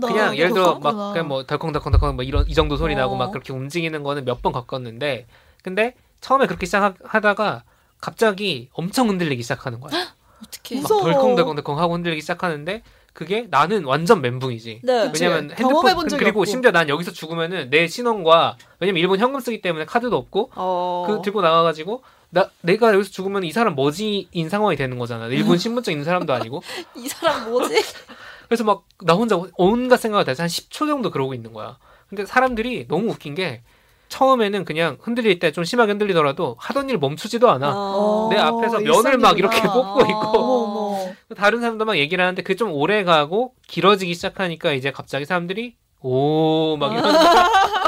그냥 0.00 0.36
예를 0.36 0.52
들어 0.52 0.78
막. 0.78 1.12
그냥 1.12 1.26
뭐 1.28 1.44
덜컹덜컹덜컹 1.46 2.16
뭐 2.16 2.24
이런 2.24 2.44
이 2.48 2.54
정도 2.54 2.76
소리 2.76 2.94
나고 2.94 3.14
어. 3.14 3.16
막 3.16 3.30
그렇게 3.30 3.52
움직이는 3.52 4.02
거는 4.02 4.24
몇 4.24 4.42
번 4.42 4.52
겪었는데 4.52 5.26
근데 5.62 5.94
처음에 6.20 6.46
그렇게 6.46 6.66
시작하다가 6.66 7.62
갑자기 8.00 8.68
엄청 8.72 9.08
흔들리기 9.08 9.42
시작하는 9.42 9.80
거야. 9.80 10.08
어떻게? 10.42 10.76
막 10.76 10.82
무서워. 10.82 11.02
덜컹덜컹덜컹 11.02 11.78
하고 11.78 11.94
흔들리기 11.94 12.20
시작하는데 12.22 12.82
그게 13.12 13.48
나는 13.50 13.84
완전 13.84 14.20
멘붕이지. 14.20 14.80
네. 14.84 15.10
왜냐면 15.12 15.50
핸드폰 15.50 16.06
그리고 16.10 16.40
없고. 16.40 16.44
심지어 16.44 16.70
난 16.70 16.88
여기서 16.88 17.10
죽으면은 17.10 17.70
내 17.70 17.88
신원과 17.88 18.56
왜냐면 18.78 19.00
일본 19.00 19.18
현금 19.18 19.40
쓰기 19.40 19.60
때문에 19.60 19.84
카드도 19.86 20.16
없고 20.16 20.52
어. 20.54 21.04
그 21.08 21.22
들고 21.22 21.42
나가가지고 21.42 22.02
나 22.30 22.48
내가 22.60 22.92
여기서 22.94 23.10
죽으면 23.10 23.42
이 23.42 23.50
사람 23.50 23.74
뭐지인 23.74 24.48
상황이 24.48 24.76
되는 24.76 24.98
거잖아. 24.98 25.26
일본 25.26 25.58
신분증 25.58 25.92
있는 25.92 26.04
사람도 26.04 26.32
아니고 26.32 26.62
이 26.94 27.08
사람 27.08 27.50
뭐지? 27.50 27.74
그래서 28.48 28.64
막 28.64 28.82
나 29.04 29.14
혼자 29.14 29.40
온갖 29.56 29.96
생각을 29.96 30.24
다 30.24 30.30
해서 30.32 30.42
한 30.42 30.48
10초 30.48 30.86
정도 30.86 31.10
그러고 31.10 31.32
있는 31.34 31.52
거야. 31.52 31.78
근데 32.08 32.24
사람들이 32.26 32.86
너무 32.88 33.10
웃긴 33.10 33.34
게 33.34 33.62
처음에는 34.08 34.64
그냥 34.64 34.96
흔들릴 35.00 35.38
때 35.38 35.50
좀 35.52 35.64
심하게 35.64 35.92
흔들리더라도 35.92 36.56
하던 36.58 36.88
일 36.90 36.98
멈추지도 36.98 37.50
않아. 37.50 37.72
어. 37.74 38.28
내 38.30 38.38
앞에서 38.38 38.80
면을 38.80 39.18
막 39.18 39.38
이렇게. 39.38 39.60
뽑고 39.62 40.00
있고 40.02 40.38
어머 40.38 40.52
어머. 40.98 41.12
다른 41.36 41.60
사람도 41.60 41.84
막 41.84 41.96
얘기를 41.98 42.22
하는데 42.24 42.42
그게 42.42 42.54
좀 42.56 42.72
오래 42.72 43.04
가고 43.04 43.52
길어지기 43.66 44.14
시작하니까 44.14 44.72
이제 44.72 44.90
갑자기 44.90 45.24
사람들이 45.24 45.74
오 46.02 46.76
막 46.78 46.92
이런 46.92 47.04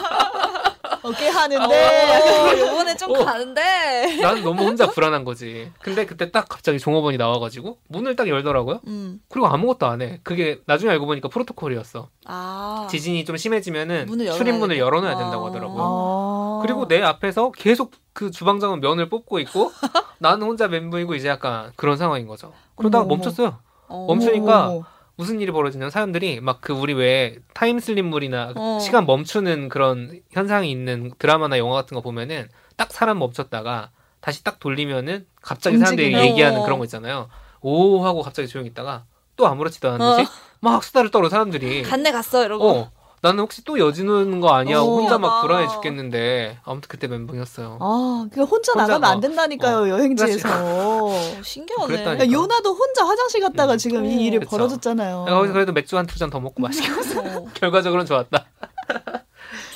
어깨 1.41 1.57
하는데 1.57 1.67
어, 1.67 2.59
요번에 2.69 2.97
좀 2.97 3.11
어. 3.11 3.25
가는데. 3.25 4.17
나는 4.21 4.43
너무 4.45 4.63
혼자 4.65 4.87
불안한 4.91 5.25
거지. 5.25 5.71
근데 5.81 6.07
그때 6.07 6.31
딱 6.31 6.49
갑자기 6.49 6.79
종업원이 6.79 7.17
나와가지고 7.17 7.79
문을 7.89 8.17
딱 8.17 8.29
열더라고요. 8.29 8.81
음. 8.87 9.21
그리고 9.29 9.47
아무것도 9.47 9.87
안 9.87 10.03
해. 10.03 10.21
그게 10.23 10.61
나중에 10.67 10.91
알고 10.93 11.07
보니까 11.07 11.29
프로토콜이었어. 11.29 12.09
아. 12.27 12.87
지진이 12.91 13.25
좀 13.25 13.37
심해지면은 13.37 14.07
문을 14.07 14.31
출입문을 14.33 14.77
돼. 14.77 14.81
열어놔야 14.81 15.15
어. 15.15 15.19
된다고 15.19 15.47
하더라고요. 15.49 15.83
아. 15.83 16.59
그리고 16.63 16.87
내 16.87 17.03
앞에서 17.03 17.53
계속 17.53 17.93
그 18.13 18.31
주방장은 18.31 18.81
면을 18.81 19.09
뽑고 19.09 19.39
있고 19.41 19.73
나는 20.19 20.47
혼자 20.47 20.69
멘붕이고 20.69 21.15
이제 21.15 21.29
약간 21.29 21.73
그런 21.77 21.97
상황인 21.97 22.27
거죠. 22.27 22.53
그러다가. 22.77 23.05
멈췄어요. 23.05 23.59
어. 23.89 24.07
멈추니까 24.09 24.69
어머. 24.69 24.85
무슨 25.21 25.41
일이 25.41 25.53
벌어지냐면 25.53 25.91
사람들이 25.91 26.41
막 26.41 26.61
그 26.61 26.73
우리 26.73 26.93
왜 26.95 27.37
타임슬립물이나 27.55 28.53
어. 28.57 28.79
시간 28.81 29.07
멈추는 29.07 29.69
그런 29.69 30.21
현상이 30.31 30.71
있는 30.71 31.13
드라마나 31.19 31.59
영화 31.59 31.75
같은 31.75 31.95
거 31.95 32.01
보면은 32.01 32.49
딱 32.77 32.91
사람 32.93 33.19
멈췄다가 33.19 33.91
다시 34.21 34.43
딱 34.45 34.59
돌리면은 34.61 35.27
갑자기 35.41 35.79
사람들이. 35.79 36.15
얘기하는 36.15 36.61
어. 36.61 36.65
그런 36.65 36.79
거 36.79 36.85
있잖아요. 36.85 37.29
오 37.63 38.05
하고 38.05 38.23
갑자기 38.23 38.49
조용히 38.49 38.71
있다가 38.71 39.05
또 39.37 39.47
아무렇지도 39.47 39.89
않은 39.91 39.99
듯이 39.99 40.23
어. 40.23 40.33
막 40.61 40.83
수다를 40.85 41.11
떨어 41.11 41.29
사람들이. 41.29 41.83
갔네 41.83 42.13
갔어 42.13 42.45
이러고. 42.45 42.69
어. 42.71 42.91
나는 43.23 43.41
혹시 43.41 43.63
또 43.65 43.79
여지는 43.79 44.41
거 44.41 44.51
아니야? 44.55 44.79
하고 44.79 44.93
어. 44.93 45.01
혼자 45.01 45.19
막 45.19 45.29
신기하다. 45.29 45.43
불안해 45.47 45.69
죽겠는데 45.69 46.59
아무튼 46.65 46.89
그때 46.89 47.07
멘붕이었어요. 47.07 47.79
아, 47.81 48.27
그 48.33 48.43
혼자, 48.45 48.73
혼자 48.73 48.87
나가면 48.87 49.05
안 49.11 49.17
어. 49.19 49.21
된다니까요 49.21 49.89
여행지에서. 49.91 50.49
어, 50.51 51.13
신기하네. 51.45 51.87
그랬다니까. 51.87 52.27
야, 52.27 52.31
요나도 52.33 52.75
혼자 52.75 53.05
화장실 53.07 53.43
갔다가 53.43 53.75
음. 53.75 53.79
지금 53.79 54.03
어. 54.03 54.07
이 54.07 54.25
일이 54.25 54.39
그쵸. 54.39 54.51
벌어졌잖아요. 54.51 55.27
거기서 55.29 55.53
그래도 55.53 55.73
맥주 55.73 55.99
한 55.99 56.07
두 56.07 56.17
잔 56.19 56.31
더 56.31 56.41
먹고 56.41 56.63
맛있게 56.63 56.89
먹었어. 56.89 57.21
어. 57.21 57.47
결과적으로는 57.55 58.07
좋았다. 58.07 58.47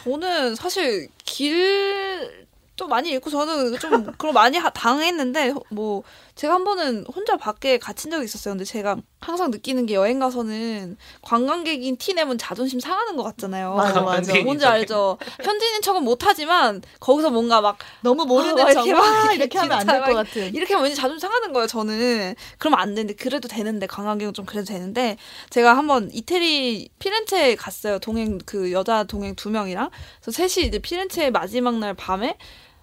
저는 0.04 0.54
사실 0.54 1.08
길도 1.24 2.88
많이 2.88 3.10
잃고 3.10 3.30
저는 3.30 3.78
좀 3.78 4.12
그런 4.18 4.34
많이 4.34 4.56
하- 4.58 4.70
당했는데 4.70 5.54
뭐 5.70 6.02
제가 6.34 6.54
한 6.54 6.64
번은 6.64 7.04
혼자 7.14 7.36
밖에 7.36 7.78
갇힌 7.78 8.10
적이 8.10 8.24
있었어요. 8.24 8.52
근데 8.52 8.64
제가 8.64 8.96
항상 9.24 9.50
느끼는 9.50 9.86
게 9.86 9.94
여행 9.94 10.18
가서는 10.18 10.98
관광객인 11.22 11.96
티 11.96 12.12
내면 12.12 12.36
자존심 12.36 12.78
상하는 12.78 13.16
것 13.16 13.22
같잖아요. 13.22 13.74
맞아, 13.74 14.02
맞아. 14.02 14.34
뭔지. 14.42 14.66
알죠? 14.66 15.16
현지인인 15.42 15.80
척은 15.80 16.04
못하지만 16.04 16.82
거기서 17.00 17.30
뭔가 17.30 17.62
막 17.62 17.78
너무 18.02 18.26
모르는 18.26 18.58
아, 18.58 18.72
척 18.72 18.86
이렇게 18.86 18.92
막막 18.92 19.34
이렇게 19.34 19.58
하면 19.58 19.78
안 19.78 19.86
될것막 19.86 20.14
같은. 20.26 20.54
이렇게 20.54 20.74
하면 20.74 20.84
왠지 20.84 21.00
자존심 21.00 21.20
상하는 21.20 21.54
거예요, 21.54 21.66
저는. 21.66 22.34
그러면 22.58 22.80
안 22.80 22.94
되는데, 22.94 23.14
그래도 23.14 23.48
되는데, 23.48 23.86
관광객은 23.86 24.34
좀 24.34 24.44
그래도 24.44 24.66
되는데, 24.66 25.16
제가 25.48 25.74
한번 25.74 26.10
이태리 26.12 26.90
피렌체에 26.98 27.56
갔어요. 27.56 27.98
동행, 27.98 28.38
그 28.44 28.72
여자 28.72 29.04
동행 29.04 29.34
두 29.34 29.48
명이랑. 29.48 29.88
그래서 30.20 30.46
셋이 30.46 30.66
이제 30.66 30.78
피렌체 30.78 31.30
마지막 31.30 31.78
날 31.78 31.94
밤에 31.94 32.36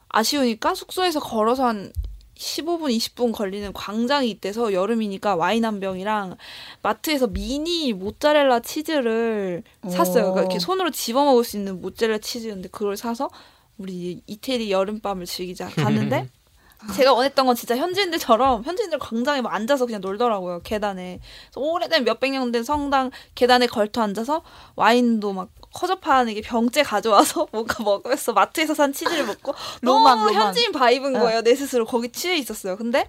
아쉬우니까 0.09 0.73
숙소에서 0.73 1.19
걸어서 1.19 1.65
한 1.67 1.93
15분, 2.41 2.95
20분 2.95 3.31
걸리는 3.31 3.71
광장이 3.71 4.29
있대서 4.31 4.73
여름이니까 4.73 5.35
와인 5.35 5.63
한 5.63 5.79
병이랑 5.79 6.37
마트에서 6.81 7.27
미니 7.27 7.93
모짜렐라 7.93 8.61
치즈를 8.61 9.63
샀어요. 9.87 10.23
그러니까 10.23 10.41
이렇게 10.41 10.59
손으로 10.59 10.89
집어 10.89 11.23
먹을 11.23 11.43
수 11.43 11.57
있는 11.57 11.79
모짜렐라 11.81 12.17
치즈였는데 12.17 12.69
그걸 12.69 12.97
사서 12.97 13.29
우리 13.77 14.21
이태리 14.27 14.71
여름밤을 14.71 15.25
즐기자 15.25 15.69
갔는데 15.69 16.29
제가 16.95 17.13
원했던 17.13 17.45
건 17.45 17.55
진짜 17.55 17.77
현지인들처럼 17.77 18.63
현지인들 18.63 18.97
광장에 18.99 19.41
막 19.41 19.53
앉아서 19.53 19.85
그냥 19.85 20.01
놀더라고요 20.01 20.61
계단에 20.63 21.19
오래된 21.55 22.03
몇백 22.03 22.31
년 22.31 22.51
된 22.51 22.63
성당 22.63 23.11
계단에 23.35 23.67
걸터 23.67 24.01
앉아서 24.01 24.41
와인도 24.75 25.33
막 25.33 25.49
허접한 25.81 26.29
이게 26.29 26.41
병째 26.41 26.83
가져와서 26.83 27.47
뭔가 27.53 27.83
먹으면서 27.83 28.33
마트에서 28.33 28.73
산 28.73 28.91
치즈를 28.93 29.25
먹고 29.25 29.53
로망, 29.81 30.19
너무. 30.19 30.33
현지인 30.33 30.71
vibe인 30.71 31.15
어. 31.15 31.19
거예요 31.19 31.41
내 31.43 31.55
스스로 31.55 31.85
거기 31.85 32.11
취해 32.11 32.35
있었어요 32.37 32.75
근데 32.77 33.07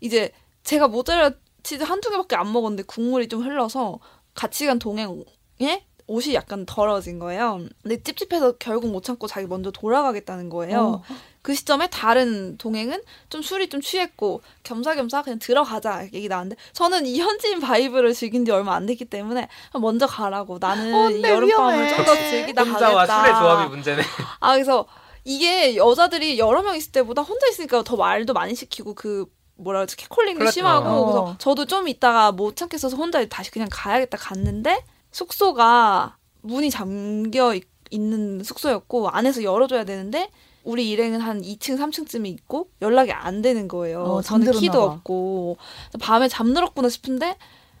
이제 0.00 0.30
제가 0.64 0.88
모짜렐라 0.88 1.30
치즈 1.62 1.82
한두 1.84 2.10
개밖에 2.10 2.36
안 2.36 2.52
먹었는데 2.52 2.84
국물이 2.84 3.28
좀 3.28 3.42
흘러서 3.42 3.98
같이 4.34 4.66
간 4.66 4.78
동행에 4.78 5.86
옷이 6.08 6.34
약간 6.34 6.64
더러워진 6.66 7.18
거예요. 7.18 7.60
근데 7.82 8.02
찝찝해서 8.02 8.52
결국 8.58 8.90
못 8.90 9.04
참고 9.04 9.26
자기 9.26 9.46
먼저 9.46 9.70
돌아가겠다는 9.70 10.48
거예요. 10.48 10.80
어. 10.80 11.02
그 11.42 11.54
시점에 11.54 11.88
다른 11.88 12.56
동행은 12.58 13.00
좀 13.30 13.42
술이 13.42 13.68
좀 13.68 13.80
취했고 13.80 14.42
겸사겸사 14.64 15.22
그냥 15.22 15.38
들어가자 15.38 16.04
얘기 16.12 16.28
나왔는데 16.28 16.56
저는 16.72 17.06
이 17.06 17.20
현지인 17.20 17.60
vibe를 17.60 18.12
즐긴 18.14 18.44
지 18.44 18.50
얼마 18.50 18.74
안 18.74 18.86
됐기 18.86 19.04
때문에 19.04 19.48
먼저 19.80 20.06
가라고 20.06 20.58
나는 20.58 20.94
어, 20.94 21.10
이 21.10 21.14
근데 21.14 21.30
여름밤을. 21.30 21.88
좀 21.94 22.04
더 22.04 22.14
즐기다 22.14 22.64
혼자와 22.64 23.06
가겠다. 23.06 23.20
술의 23.22 23.34
조합이 23.40 23.68
문제네. 23.70 24.02
아 24.40 24.52
그래서 24.54 24.86
이게 25.24 25.76
여자들이 25.76 26.38
여러 26.38 26.62
명 26.62 26.74
있을 26.74 26.90
때보다 26.92 27.20
혼자 27.22 27.46
있으니까 27.48 27.82
더 27.82 27.96
말도 27.96 28.32
많이 28.32 28.54
시키고 28.54 28.94
그 28.94 29.26
뭐라 29.56 29.80
그러지 29.80 29.96
catcalling도 29.96 30.38
그렇죠. 30.38 30.52
심하고 30.52 30.88
어. 30.88 31.04
그래서 31.04 31.36
저도 31.38 31.66
좀 31.66 31.86
있다가 31.88 32.32
못 32.32 32.56
참겠어서 32.56 32.96
혼자 32.96 33.24
다시 33.26 33.50
그냥 33.50 33.68
가야겠다 33.70 34.16
갔는데 34.16 34.84
숙소가 35.10 36.16
문이 36.42 36.70
잠겨 36.70 37.54
있, 37.54 37.64
는 37.90 38.42
숙소였고 38.44 39.08
안에서 39.08 39.42
열어줘야 39.42 39.84
되는데 39.84 40.30
우리 40.62 40.90
일행은 40.90 41.20
한 41.20 41.40
2층 41.40 41.78
3층쯤에 41.78 42.26
있고 42.26 42.68
연락이 42.82 43.12
안 43.12 43.40
되는 43.40 43.66
거예요. 43.66 44.02
어, 44.02 44.22
저는 44.22 44.52
키도 44.52 44.86
봐. 44.86 44.94
없고 44.94 45.56
밤에 45.98 46.28
잠들었구나 46.28 46.90
싶은데 46.90 47.38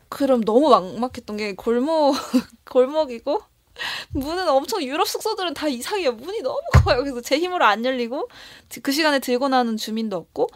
그럼 0.08 0.40
너무 0.42 0.70
막막했던 0.70 1.36
게 1.36 1.54
골목 1.54 2.14
골목이고 2.70 3.42
문은 4.12 4.48
엄청 4.48 4.82
유럽 4.82 5.06
숙소들은 5.06 5.52
다 5.54 5.68
이상해요. 5.68 6.12
문이 6.12 6.40
너무 6.40 6.60
커요. 6.72 7.00
그래서 7.00 7.20
제 7.20 7.38
힘으로 7.38 7.64
안 7.66 7.84
열리고 7.84 8.28
그 8.82 8.92
시간에 8.92 9.18
들고 9.18 9.48
나는 9.48 9.76
주민도 9.76 10.16
없고 10.16 10.48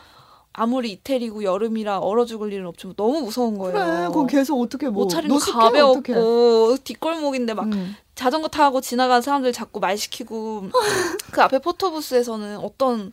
아무리 0.55 0.93
이태리고 0.93 1.45
여름이라 1.45 1.99
얼어 2.01 2.25
죽을 2.25 2.53
일은 2.53 2.67
없지만 2.67 2.95
너무 2.97 3.23
무서운 3.23 3.57
거예요. 3.59 3.73
그래, 3.73 4.07
그거 4.09 4.27
계속 4.27 4.61
어떻게 4.61 4.89
뭐 4.89 5.05
옷 5.05 5.09
차림도 5.11 5.35
노숙해, 5.35 5.59
어떡해. 5.59 5.71
가벼웠고 6.15 6.77
뒷골목인데 6.85 7.55
막 7.55 7.65
음. 7.73 7.97
자전거 8.15 8.49
타고 8.49 8.81
지나가는 8.81 9.23
사람들 9.23 9.53
자꾸 9.53 9.81
말 9.81 9.97
시키고 9.97 10.69
그 11.33 11.43
앞에 11.43 11.59
포토부스에서는 11.61 12.59
어떤 12.59 13.13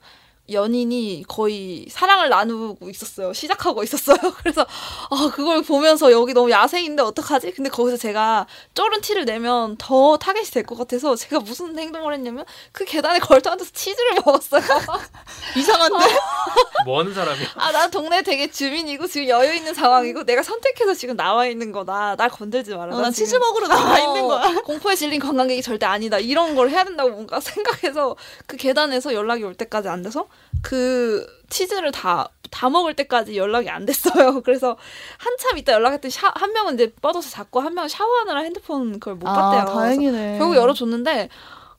연인이 0.52 1.24
거의 1.28 1.86
사랑을 1.90 2.30
나누고 2.30 2.90
있었어요. 2.90 3.34
시작하고 3.34 3.84
있었어요. 3.84 4.18
그래서 4.38 4.66
아 5.10 5.32
그걸 5.34 5.62
보면서 5.62 6.12
여기 6.12 6.34
너무 6.34 6.50
야생인데 6.52 7.04
어떡하지? 7.04 7.52
근데 7.52 7.70
거기서 7.70 7.98
제가 7.98 8.48
쫄은 8.74 9.02
티를 9.02 9.26
내면 9.26 9.76
더 9.78 10.18
타겟이 10.18 10.46
될 10.48 10.64
것 10.66 10.78
같아서 10.78 11.16
제가 11.16 11.40
무슨 11.40 11.78
행동을 11.78 12.14
했냐면 12.14 12.46
그 12.72 12.86
계단에 12.86 13.20
걸터 13.20 13.52
앉아서 13.52 13.72
치즈를 13.74 14.16
먹었어요. 14.26 14.62
이상한데? 15.58 16.06
뭐 16.86 17.00
하는 17.00 17.14
사람이야? 17.14 17.48
아, 17.56 17.72
난 17.72 17.90
동네 17.92 18.22
되게 18.22 18.50
주민이고 18.50 19.08
지금 19.08 19.28
여유 19.28 19.54
있는 19.54 19.74
상황이고 19.74 20.24
내가 20.24 20.44
선택해서 20.44 20.94
지금 20.94 21.16
나와 21.16 21.46
있는 21.48 21.72
거다. 21.72 22.16
날 22.16 22.30
건들지 22.30 22.76
마라. 22.76 22.96
어, 22.96 23.02
난 23.02 23.12
치즈 23.12 23.36
먹으러 23.36 23.68
나와 23.68 23.94
어, 23.96 23.98
있는 24.08 24.28
거야. 24.28 24.54
공포에 24.62 24.96
질린 24.96 25.20
관광객이 25.20 25.62
절대 25.62 25.86
아니다. 25.86 26.20
이런 26.20 26.56
걸 26.56 26.70
해야 26.70 26.84
된다고 26.84 27.10
뭔가 27.12 27.40
생각해서 27.40 28.16
그 28.46 28.58
계단에서 28.58 29.14
연락이 29.14 29.44
올 29.44 29.56
때까지 29.56 29.88
안 29.90 30.02
돼서 30.04 30.28
그 30.62 31.26
치즈를 31.50 31.92
다, 31.92 32.30
다 32.52 32.70
먹을 32.70 32.96
때까지 32.96 33.38
연락이 33.38 33.70
안 33.70 33.86
됐어요. 33.86 34.42
그래서 34.44 34.78
한참 35.18 35.58
있다 35.58 35.74
연락했더니 35.74 36.12
샤, 36.12 36.32
한 36.36 36.54
명은 36.54 36.76
이제 36.76 36.94
뻗어서 37.02 37.30
잡고 37.30 37.60
한 37.60 37.74
명은 37.74 37.90
샤워하느라 37.90 38.42
핸드폰 38.42 38.94
그걸 38.94 39.16
못 39.16 39.26
봤대요. 39.26 39.62
아, 39.62 39.66
다행이네. 39.66 40.38
결국 40.38 40.56
열어줬는데 40.56 41.30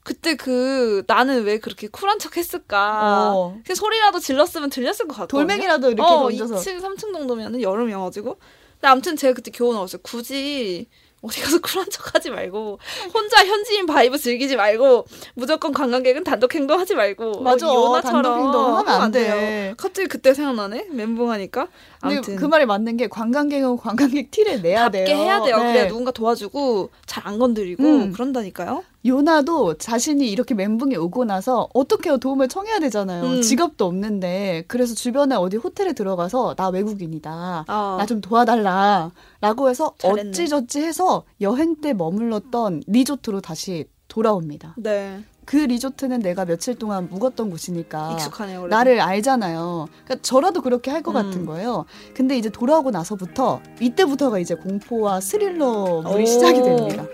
그때 0.02 0.34
그 0.34 1.04
나는 1.06 1.44
왜 1.44 1.58
그렇게 1.58 1.86
쿨한 1.88 2.18
척 2.18 2.36
했을까? 2.36 3.32
어. 3.34 3.58
그 3.66 3.74
소리라도 3.74 4.18
질렀으면 4.18 4.70
들렸을 4.70 5.06
것 5.06 5.16
같거든요. 5.16 5.46
돌멩이라도 5.46 5.90
이렇게 5.90 6.02
어, 6.02 6.22
던져서. 6.30 6.56
2층, 6.56 6.80
3층 6.80 7.12
정도면은 7.12 7.60
여름이어가지고. 7.60 8.38
근데 8.80 8.88
아무튼 8.88 9.16
제가 9.16 9.34
그때 9.34 9.50
교훈 9.50 9.76
얻었어요. 9.76 10.00
굳이 10.02 10.88
어디 11.22 11.40
가서 11.42 11.60
쿨한 11.60 11.90
척 11.90 12.14
하지 12.14 12.30
말고 12.30 12.78
혼자 13.12 13.44
현지인 13.44 13.84
vibe 13.86 14.16
즐기지 14.18 14.56
말고 14.56 15.06
무조건 15.34 15.72
관광객은 15.72 16.24
단독 16.24 16.54
행동하지 16.54 16.94
말고 16.94 17.42
맞아. 17.42 17.68
어, 17.68 17.72
이 17.74 17.78
요나처럼 17.78 18.22
단독 18.22 18.38
행동하면 18.42 19.00
안 19.02 19.10
돼요. 19.12 19.34
돼. 19.34 19.74
갑자기 19.76 20.08
그때 20.08 20.32
생각나네. 20.32 20.86
멘붕하니까. 20.90 21.68
아무튼 22.00 22.36
그 22.36 22.46
말이 22.46 22.64
맞는 22.64 22.96
게 22.96 23.06
관광객은 23.08 23.76
관광객 23.76 24.30
티를 24.30 24.62
내야 24.62 24.88
돼요. 24.88 25.04
답게 25.06 25.14
해야 25.14 25.42
돼요. 25.42 25.58
네. 25.58 25.72
그래야 25.72 25.88
누군가 25.88 26.10
도와주고 26.10 26.90
잘 27.06 27.20
안 27.30 27.38
건드리고 27.38 27.82
음. 27.84 28.12
그런다니까요. 28.12 28.82
요나도 29.04 29.74
자신이 29.78 30.30
이렇게 30.30 30.54
멘붕이 30.54 30.96
오고 30.96 31.24
나서 31.24 31.68
어떻게 31.72 32.16
도움을 32.16 32.48
청해야 32.48 32.80
되잖아요. 32.80 33.24
음. 33.24 33.42
지갑도 33.42 33.86
없는데 33.86 34.64
그래서 34.68 34.94
주변에 34.94 35.34
어디 35.36 35.56
호텔에 35.56 35.92
들어가서 35.92 36.54
나 36.54 36.68
외국인이다. 36.68 37.64
어. 37.66 37.96
나좀 37.98 38.20
도와달라. 38.20 39.10
라고 39.40 39.70
해서 39.70 39.94
잘했네. 39.98 40.30
어찌저찌 40.30 40.82
해서 40.82 41.24
여행 41.40 41.76
때 41.80 41.94
머물렀던 41.94 42.82
리조트로 42.86 43.40
다시 43.40 43.86
돌아옵니다. 44.08 44.74
네. 44.76 45.24
그 45.46 45.56
리조트는 45.56 46.20
내가 46.20 46.44
며칠 46.44 46.76
동안 46.76 47.08
묵었던 47.10 47.50
곳이니까 47.50 48.12
익숙하네요. 48.12 48.66
나를 48.68 49.00
알잖아요. 49.00 49.88
그러니까 50.04 50.22
저라도 50.22 50.60
그렇게 50.60 50.90
할것 50.90 51.14
음. 51.16 51.22
같은 51.22 51.46
거예요. 51.46 51.86
근데 52.14 52.36
이제 52.36 52.50
돌아오고 52.50 52.90
나서부터 52.90 53.60
이때부터가 53.80 54.38
이제 54.38 54.54
공포와 54.54 55.20
스릴러 55.20 56.02
물이 56.02 56.22
오. 56.22 56.26
시작이 56.26 56.62
됩니다. 56.62 57.06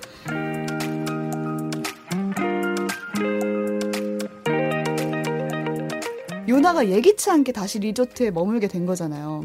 요나가 6.48 6.88
예기치 6.88 7.30
않게 7.30 7.52
다시 7.52 7.78
리조트에 7.78 8.30
머물게 8.30 8.68
된 8.68 8.86
거잖아요. 8.86 9.44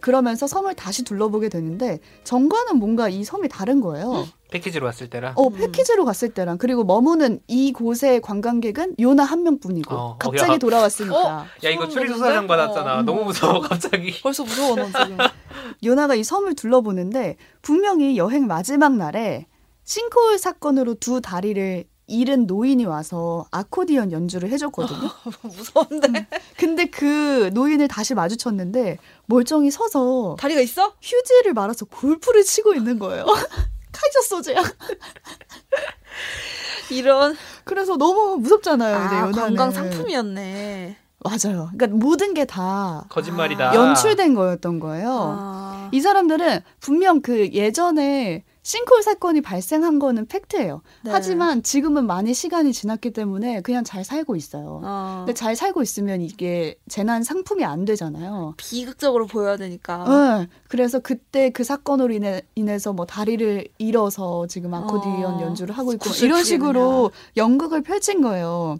그러면서 0.00 0.46
섬을 0.46 0.74
다시 0.74 1.04
둘러보게 1.04 1.50
되는데 1.50 1.98
정과는 2.24 2.78
뭔가 2.78 3.10
이 3.10 3.22
섬이 3.22 3.48
다른 3.50 3.82
거예요. 3.82 4.26
패키지로 4.50 4.86
왔을 4.86 5.10
때라. 5.10 5.34
어, 5.36 5.48
음. 5.48 5.52
패키지로 5.52 6.06
갔을 6.06 6.30
때랑 6.30 6.56
그리고 6.56 6.84
머무는 6.84 7.40
이 7.46 7.72
곳의 7.72 8.22
관광객은 8.22 8.96
요나 8.98 9.22
한 9.24 9.42
명뿐이고 9.42 9.94
어, 9.94 10.16
갑자기 10.18 10.52
야. 10.54 10.58
돌아왔으니까 10.58 11.46
야 11.64 11.70
이거 11.70 11.86
추리조사장? 11.86 12.46
받았잖아. 12.46 12.98
어. 13.00 13.02
너무 13.02 13.24
무서워 13.24 13.60
갑자기. 13.60 14.12
벌써 14.22 14.42
무서워 14.42 14.74
넌 14.74 14.86
지금. 14.86 15.18
요나가 15.84 16.14
이 16.14 16.24
섬을 16.24 16.54
둘러보는데 16.54 17.36
분명히 17.60 18.16
여행 18.16 18.46
마지막 18.46 18.96
날에 18.96 19.46
싱크홀 19.84 20.38
사건으로 20.38 20.94
두 20.94 21.20
다리를 21.20 21.84
잃은 22.10 22.46
노인이 22.46 22.84
와서 22.86 23.46
아코디언 23.52 24.10
연주를 24.12 24.50
해줬거든요. 24.50 25.08
무서운데. 25.42 26.26
근데 26.56 26.86
그 26.86 27.50
노인을 27.54 27.88
다시 27.88 28.14
마주쳤는데 28.14 28.98
멀쩡히 29.26 29.70
서서 29.70 30.36
다리가 30.38 30.60
있어? 30.60 30.92
휴지를 31.00 31.54
말아서 31.54 31.84
골프를 31.86 32.42
치고 32.42 32.74
있는 32.74 32.98
거예요. 32.98 33.24
카이저 33.92 34.22
소재야. 34.28 34.62
이런 36.90 37.36
그래서 37.64 37.96
너무 37.96 38.36
무섭잖아요. 38.38 38.96
이제 39.06 39.14
아, 39.14 39.18
요나는. 39.20 39.32
관광 39.32 39.70
상품이었네. 39.70 40.96
맞아요. 41.22 41.68
그러니까 41.76 41.86
모든 41.88 42.32
게 42.34 42.44
다 42.46 43.04
거짓말이다. 43.10 43.74
연출된 43.74 44.34
거였던 44.34 44.80
거예요. 44.80 45.36
아. 45.38 45.88
이 45.92 46.00
사람들은 46.00 46.62
분명 46.80 47.20
그 47.20 47.50
예전에 47.52 48.42
싱크홀 48.62 49.02
사건이 49.02 49.40
발생한 49.40 49.98
거는 49.98 50.26
팩트예요. 50.26 50.82
네. 51.02 51.10
하지만 51.10 51.62
지금은 51.62 52.06
많이 52.06 52.34
시간이 52.34 52.72
지났기 52.72 53.12
때문에 53.12 53.62
그냥 53.62 53.84
잘 53.84 54.04
살고 54.04 54.36
있어요. 54.36 54.80
어. 54.84 55.24
근데 55.24 55.32
잘 55.32 55.56
살고 55.56 55.82
있으면 55.82 56.20
이게 56.20 56.76
재난 56.88 57.22
상품이 57.22 57.64
안 57.64 57.84
되잖아요. 57.84 58.54
비극적으로 58.58 59.26
보여야 59.26 59.56
되니까. 59.56 60.04
네, 60.38 60.48
그래서 60.68 60.98
그때 60.98 61.50
그 61.50 61.64
사건으로 61.64 62.12
인해, 62.12 62.42
인해서 62.54 62.92
뭐 62.92 63.06
다리를 63.06 63.66
잃어서 63.78 64.46
지금 64.46 64.74
아코디언 64.74 65.34
어, 65.34 65.40
연주를 65.42 65.76
하고 65.76 65.92
있고 65.94 66.10
이런 66.22 66.44
식으로 66.44 67.12
연극을 67.36 67.82
펼친 67.82 68.20
거예요. 68.20 68.78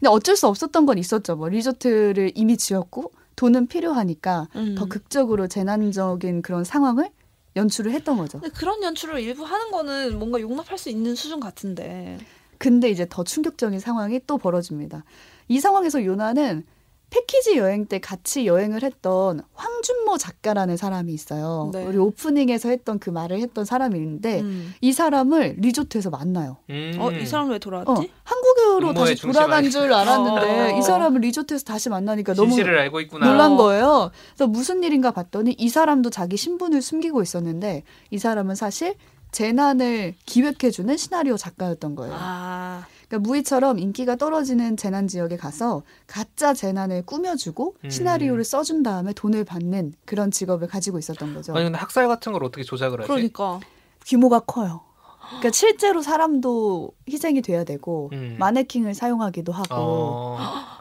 근데 0.00 0.08
어쩔 0.10 0.34
수 0.36 0.48
없었던 0.48 0.86
건 0.86 0.98
있었죠. 0.98 1.36
뭐 1.36 1.48
리조트를 1.48 2.32
이미 2.34 2.56
지었고 2.56 3.12
돈은 3.36 3.68
필요하니까 3.68 4.48
음. 4.56 4.74
더 4.76 4.86
극적으로 4.86 5.46
재난적인 5.46 6.42
그런 6.42 6.64
상황을 6.64 7.10
연출을 7.60 7.92
했던 7.92 8.16
거죠. 8.16 8.40
근데 8.40 8.52
그런 8.54 8.82
연출을 8.82 9.20
일부 9.20 9.44
하는 9.44 9.70
거는 9.70 10.18
뭔가 10.18 10.40
용납할 10.40 10.78
수 10.78 10.88
있는 10.88 11.14
수준 11.14 11.40
같은데. 11.40 12.18
근데 12.58 12.90
이제 12.90 13.06
더 13.08 13.24
충격적인 13.24 13.80
상황이 13.80 14.20
또 14.26 14.36
벌어집니다. 14.38 15.04
이 15.48 15.60
상황에서 15.60 16.04
요나는 16.04 16.64
패키지 17.10 17.56
여행 17.56 17.86
때 17.86 17.98
같이 17.98 18.46
여행을 18.46 18.82
했던 18.82 19.42
황준모 19.54 20.16
작가라는 20.18 20.76
사람이 20.76 21.12
있어요. 21.12 21.70
네. 21.72 21.84
우리 21.84 21.98
오프닝에서 21.98 22.68
했던 22.68 22.98
그 22.98 23.10
말을 23.10 23.40
했던 23.40 23.64
사람이 23.64 23.98
있는데 23.98 24.40
음. 24.40 24.72
이 24.80 24.92
사람을 24.92 25.56
리조트에서 25.58 26.10
만나요. 26.10 26.58
음. 26.70 26.96
어, 27.00 27.10
이 27.10 27.26
사람 27.26 27.50
왜 27.50 27.58
돌아왔지? 27.58 27.90
어, 27.90 28.04
한국으로 28.22 28.94
다시 28.94 29.16
돌아간 29.16 29.68
줄 29.68 29.92
알았는데 29.92 30.72
어. 30.72 30.78
이 30.78 30.82
사람을 30.82 31.20
리조트에서 31.20 31.64
다시 31.64 31.88
만나니까 31.88 32.34
너무 32.34 32.50
진실을 32.50 32.78
알고 32.78 33.00
있구나. 33.00 33.26
놀란 33.26 33.52
어. 33.52 33.56
거예요. 33.56 34.10
그래서 34.34 34.46
무슨 34.46 34.84
일인가 34.84 35.10
봤더니 35.10 35.56
이 35.58 35.68
사람도 35.68 36.10
자기 36.10 36.36
신분을 36.36 36.80
숨기고 36.80 37.22
있었는데 37.22 37.82
이 38.10 38.18
사람은 38.18 38.54
사실 38.54 38.94
재난을 39.32 40.14
기획해주는 40.26 40.96
시나리오 40.96 41.36
작가였던 41.36 41.96
거예요. 41.96 42.14
아. 42.16 42.86
그러니까 43.10 43.28
무희처럼 43.28 43.78
인기가 43.80 44.14
떨어지는 44.14 44.76
재난 44.76 45.08
지역에 45.08 45.36
가서 45.36 45.82
가짜 46.06 46.54
재난을 46.54 47.02
꾸며주고 47.04 47.74
음. 47.84 47.90
시나리오를 47.90 48.44
써준 48.44 48.84
다음에 48.84 49.12
돈을 49.12 49.44
받는 49.44 49.94
그런 50.04 50.30
직업을 50.30 50.68
가지고 50.68 51.00
있었던 51.00 51.34
거죠. 51.34 51.52
아니 51.54 51.64
근데 51.64 51.76
학살 51.76 52.06
같은 52.06 52.32
걸 52.32 52.44
어떻게 52.44 52.62
조작을 52.62 53.00
하지? 53.00 53.08
그러니까. 53.08 53.58
규모가 54.06 54.40
커요. 54.40 54.82
그러니까 55.26 55.50
실제로 55.50 56.02
사람도 56.02 56.92
희생이 57.08 57.42
돼야 57.42 57.64
되고 57.64 58.10
음. 58.12 58.36
마네킹을 58.38 58.94
사용하기도 58.94 59.52
하고. 59.52 59.74
어. 59.74 60.38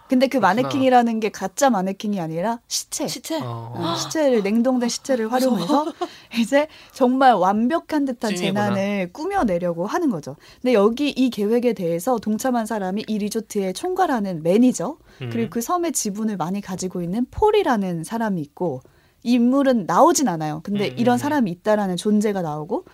근데 0.10 0.26
그 0.28 0.39
그렇구나. 0.39 0.62
마네킹이라는 0.63 1.19
게 1.19 1.30
가짜 1.30 1.69
마네킹이 1.69 2.19
아니라 2.19 2.60
시체. 2.67 3.08
시체. 3.08 3.39
어. 3.41 3.74
어, 3.76 3.95
시체를 3.95 4.41
냉동된 4.43 4.89
시체를 4.89 5.32
활용해서 5.32 5.86
이제 6.39 6.67
정말 6.93 7.34
완벽한 7.36 8.06
듯한 8.06 8.36
찐이구나. 8.36 8.69
재난을 8.69 9.13
꾸며내려고 9.13 9.86
하는 9.86 10.10
거죠. 10.10 10.36
근데 10.62 10.74
여기 10.74 11.10
이 11.10 11.30
계획에 11.30 11.74
대해서 11.74 12.17
동참한 12.17 12.65
사람이 12.65 13.06
이 13.08 13.17
리조트의 13.19 13.74
총괄하는 13.74 14.41
매니저 14.43 14.98
음. 15.22 15.30
그리고 15.32 15.52
그 15.52 15.62
섬의 15.62 15.91
지분을 15.91 16.38
많이 16.38 16.60
가지고 16.60 17.02
있는 17.04 17.26
폴이라는 17.30 18.04
사람이 18.04 18.41
있고 18.41 18.82
이 19.22 19.34
인물은 19.34 19.86
나오진 19.86 20.28
않아요. 20.28 20.62
근데 20.63 20.89
음, 20.89 20.95
이런 20.98 21.15
음. 21.15 21.17
사람이 21.19 21.52
있다라는 21.52 21.98
존재가 21.98 22.41
나오고 22.41 22.86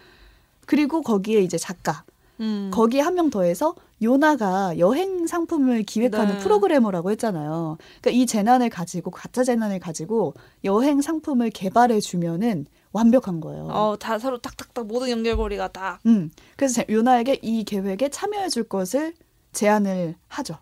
그리고 0.66 1.02
거기에 1.02 1.40
이제 1.42 1.58
작가 1.58 2.04
음. 2.42 2.72
거기에 2.74 3.00
한 3.02 3.14
명 3.16 3.30
더해서 3.30 3.74
요나가 4.02 4.78
여행 4.78 5.26
상품을 5.26 5.84
기획하는 5.84 6.36
네. 6.36 6.40
프로그래머라고 6.44 7.12
했잖아요. 7.12 7.78
그러니까 8.02 8.12
이 8.12 8.26
재난을 8.26 8.70
가지고 8.70 9.12
가짜 9.12 9.44
재난을 9.44 9.80
가지고 9.80 10.34
여행 10.64 11.02
상품을 11.02 11.50
개발해 11.52 12.00
주면은 12.02 12.66
완벽한 12.92 13.42
거예요. 13.42 13.66
어, 13.68 13.96
다 13.98 14.20
서로 14.20 14.38
딱딱딱 14.40 14.88
모든 14.88 15.10
연결고리가 15.10 15.70
딱. 15.70 16.00
음. 16.06 16.30
그래서 16.56 16.76
제- 16.76 16.86
요나에게 16.90 17.40
이 17.42 17.64
계획에 17.64 18.10
참여해 18.10 18.50
줄 18.50 18.64
것을 18.64 19.14
제안을 19.54 20.16
하죠. 20.28 20.58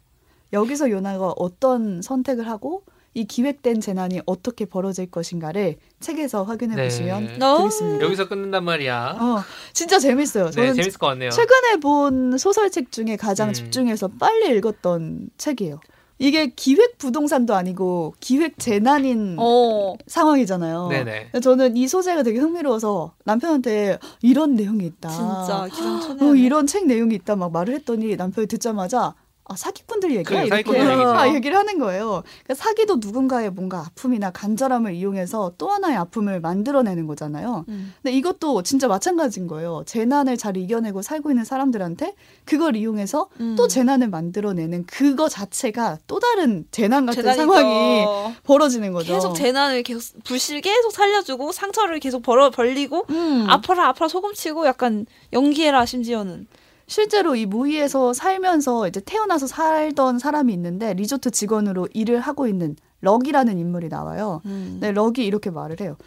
여기서 0.52 0.92
요나가 0.92 1.34
어떤 1.38 2.02
선택을 2.04 2.48
하고 2.48 2.84
이 3.16 3.26
기획된 3.26 3.80
재난이 3.80 4.22
어떻게 4.26 4.66
벌어질 4.66 5.10
것인가를 5.12 5.76
책에서 6.00 6.44
확인해 6.44 6.76
네. 6.76 6.86
보시면 6.86 7.42
어. 7.42 7.58
되겠습니다. 7.60 8.06
여기서 8.06 8.28
끊는단 8.28 8.64
말이야. 8.64 9.18
어, 9.20 9.44
진짜 9.74 10.00
재밌어요. 10.00 10.46
네, 10.46 10.52
저는 10.52 10.74
재밌을 10.74 11.00
것 11.00 11.08
같네요. 11.08 11.30
최근에 11.30 11.78
본 11.78 12.38
소설책 12.38 12.92
중에 12.92 13.16
가장 13.16 13.50
음. 13.50 13.54
집중해서 13.54 14.10
빨리 14.20 14.56
읽었던 14.58 15.30
책이에요. 15.38 15.80
이게 16.20 16.48
기획 16.56 17.00
부동산도 17.00 17.54
아니고 17.54 18.14
기획 18.20 18.58
재난인 18.58 19.36
어. 19.40 19.96
상황이잖아요. 20.08 20.88
네네. 20.88 21.30
근데 21.32 21.40
저는 21.40 21.76
이 21.76 21.88
소재가 21.88 22.24
되게 22.24 22.40
흥미로워서 22.40 23.14
남편한테 23.26 23.98
이런 24.22 24.56
내용이 24.56 24.86
있다. 24.86 25.10
진짜 25.10 25.68
기상천외. 25.72 26.26
어, 26.26 26.36
이런 26.36 26.66
책 26.66 26.86
내용이 26.86 27.16
있다 27.16 27.36
막 27.36 27.52
말을 27.52 27.74
했더니 27.76 28.16
남편이 28.16 28.48
듣자마자 28.48 29.16
아, 29.46 29.56
사기꾼들 29.58 30.12
얘기야 30.12 30.24
그래, 30.24 30.46
이렇게 30.46 30.64
사기꾼들. 30.72 31.18
아, 31.18 31.34
얘기를 31.34 31.58
하는 31.58 31.78
거예요. 31.78 32.24
그러니까 32.44 32.54
사기도 32.56 32.96
누군가의 32.96 33.50
뭔가 33.50 33.80
아픔이나 33.80 34.32
간절함을 34.32 34.94
이용해서 34.94 35.54
또 35.58 35.70
하나의 35.70 35.98
아픔을 35.98 36.40
만들어내는 36.40 37.08
거잖아요. 37.08 37.66
음. 37.68 37.94
근데 38.02 38.16
이것도 38.16 38.64
진짜 38.64 38.88
마찬가지인 38.88 39.48
거예요. 39.48 39.84
재난을 39.86 40.38
잘 40.38 40.56
이겨내고 40.56 41.02
살고 41.02 41.30
있는 41.32 41.44
사람들한테 41.44 42.14
그걸 42.46 42.76
이용해서 42.78 43.28
음. 43.42 43.56
또 43.58 43.68
재난을 43.68 44.10
만들어내는 44.10 44.86
그거 44.86 45.28
자체가 45.28 45.98
또 46.08 46.20
다른 46.20 46.66
재난 46.72 47.06
같은. 47.06 47.24
상황이 47.34 48.06
벌어지는 48.44 48.94
거죠. 48.94 49.14
계속 49.14 49.34
재난을 49.34 49.84
계속 49.84 50.24
불씨를 50.24 50.62
계속 50.62 50.92
살려주고 50.92 51.52
상처를 51.52 52.00
계속 52.00 52.22
벌어 52.22 52.50
벌리고 52.50 53.06
음. 53.10 53.46
아파라 53.50 53.88
아파라 53.88 54.08
소금치고 54.08 54.66
약간 54.68 55.06
연기해라 55.34 55.86
심지어는 55.86 56.48
실제로 56.94 57.36
이 57.36 57.48
무이에서 57.48 58.14
살면서 58.14 58.88
이제 58.88 59.02
태어나서 59.04 59.48
살던 59.48 60.20
사람이 60.20 60.54
있는데 60.54 60.94
리조트 60.94 61.32
직원으로 61.32 61.88
일을 61.92 62.20
하고 62.20 62.46
있는 62.46 62.76
럭이라는 63.02 63.58
인물이 63.58 63.90
나와요. 63.90 64.42
음. 64.46 64.78
네, 64.80 64.92
럭이 64.92 65.26
이렇게 65.26 65.50
말을 65.50 65.82
해요. 65.82 65.98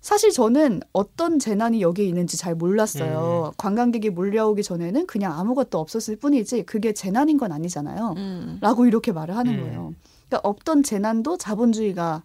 사실 0.00 0.30
저는 0.30 0.82
어떤 0.92 1.40
재난이 1.40 1.82
여기에 1.82 2.06
있는지 2.06 2.36
잘 2.36 2.54
몰랐어요. 2.54 3.54
관광객이 3.56 4.10
몰려오기 4.10 4.62
전에는 4.62 5.08
그냥 5.08 5.36
아무것도 5.36 5.80
없었을 5.80 6.14
뿐이지 6.14 6.62
그게 6.62 6.92
재난인 6.92 7.36
건 7.36 7.50
아니잖아요. 7.50 8.14
음. 8.16 8.58
라고 8.60 8.86
이렇게 8.86 9.10
말을 9.10 9.36
하는 9.36 9.54
음. 9.54 9.60
거예요. 9.62 9.94
그러니까 10.28 10.48
없던 10.48 10.84
재난도 10.84 11.38
자본주의가 11.38 12.22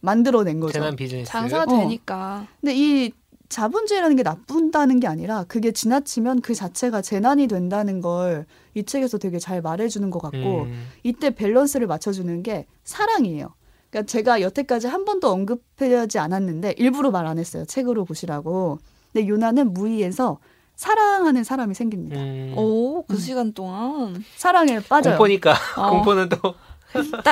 만들어낸 0.00 0.60
거죠. 0.60 0.74
재난 0.74 0.94
비즈니스. 0.94 1.32
장사가 1.32 1.62
어. 1.62 1.78
되니까 1.78 2.46
근데 2.60 2.74
이 2.76 3.12
자본주의라는 3.48 4.16
게 4.16 4.22
나쁜다는 4.22 5.00
게 5.00 5.06
아니라 5.06 5.44
그게 5.48 5.70
지나치면 5.72 6.40
그 6.40 6.54
자체가 6.54 7.02
재난이 7.02 7.46
된다는 7.48 8.00
걸 8.00 8.46
이 8.76 8.84
책에서 8.84 9.16
되게 9.16 9.38
잘 9.38 9.62
말해주는 9.62 10.10
것 10.10 10.20
같고 10.20 10.64
음. 10.64 10.88
이때 11.02 11.30
밸런스를 11.30 11.86
맞춰주는 11.86 12.42
게 12.42 12.66
사랑이에요. 12.84 13.54
그러니까 13.88 14.06
제가 14.06 14.42
여태까지 14.42 14.86
한 14.86 15.06
번도 15.06 15.30
언급하지 15.30 16.18
않았는데 16.18 16.74
일부러 16.76 17.10
말 17.10 17.26
안 17.26 17.38
했어요. 17.38 17.64
책으로 17.64 18.04
보시라고. 18.04 18.78
근데 19.14 19.26
요나는 19.28 19.72
무의에서 19.72 20.38
사랑하는 20.76 21.42
사람이 21.42 21.74
생깁니다. 21.74 22.20
음. 22.20 22.52
오 22.58 23.02
그 23.08 23.14
음. 23.14 23.18
시간 23.18 23.54
동안 23.54 24.22
사랑에 24.36 24.78
빠져요. 24.80 25.16
공포니까 25.16 25.54
어. 25.78 25.88
공포는 26.04 26.28
또딱 26.28 26.54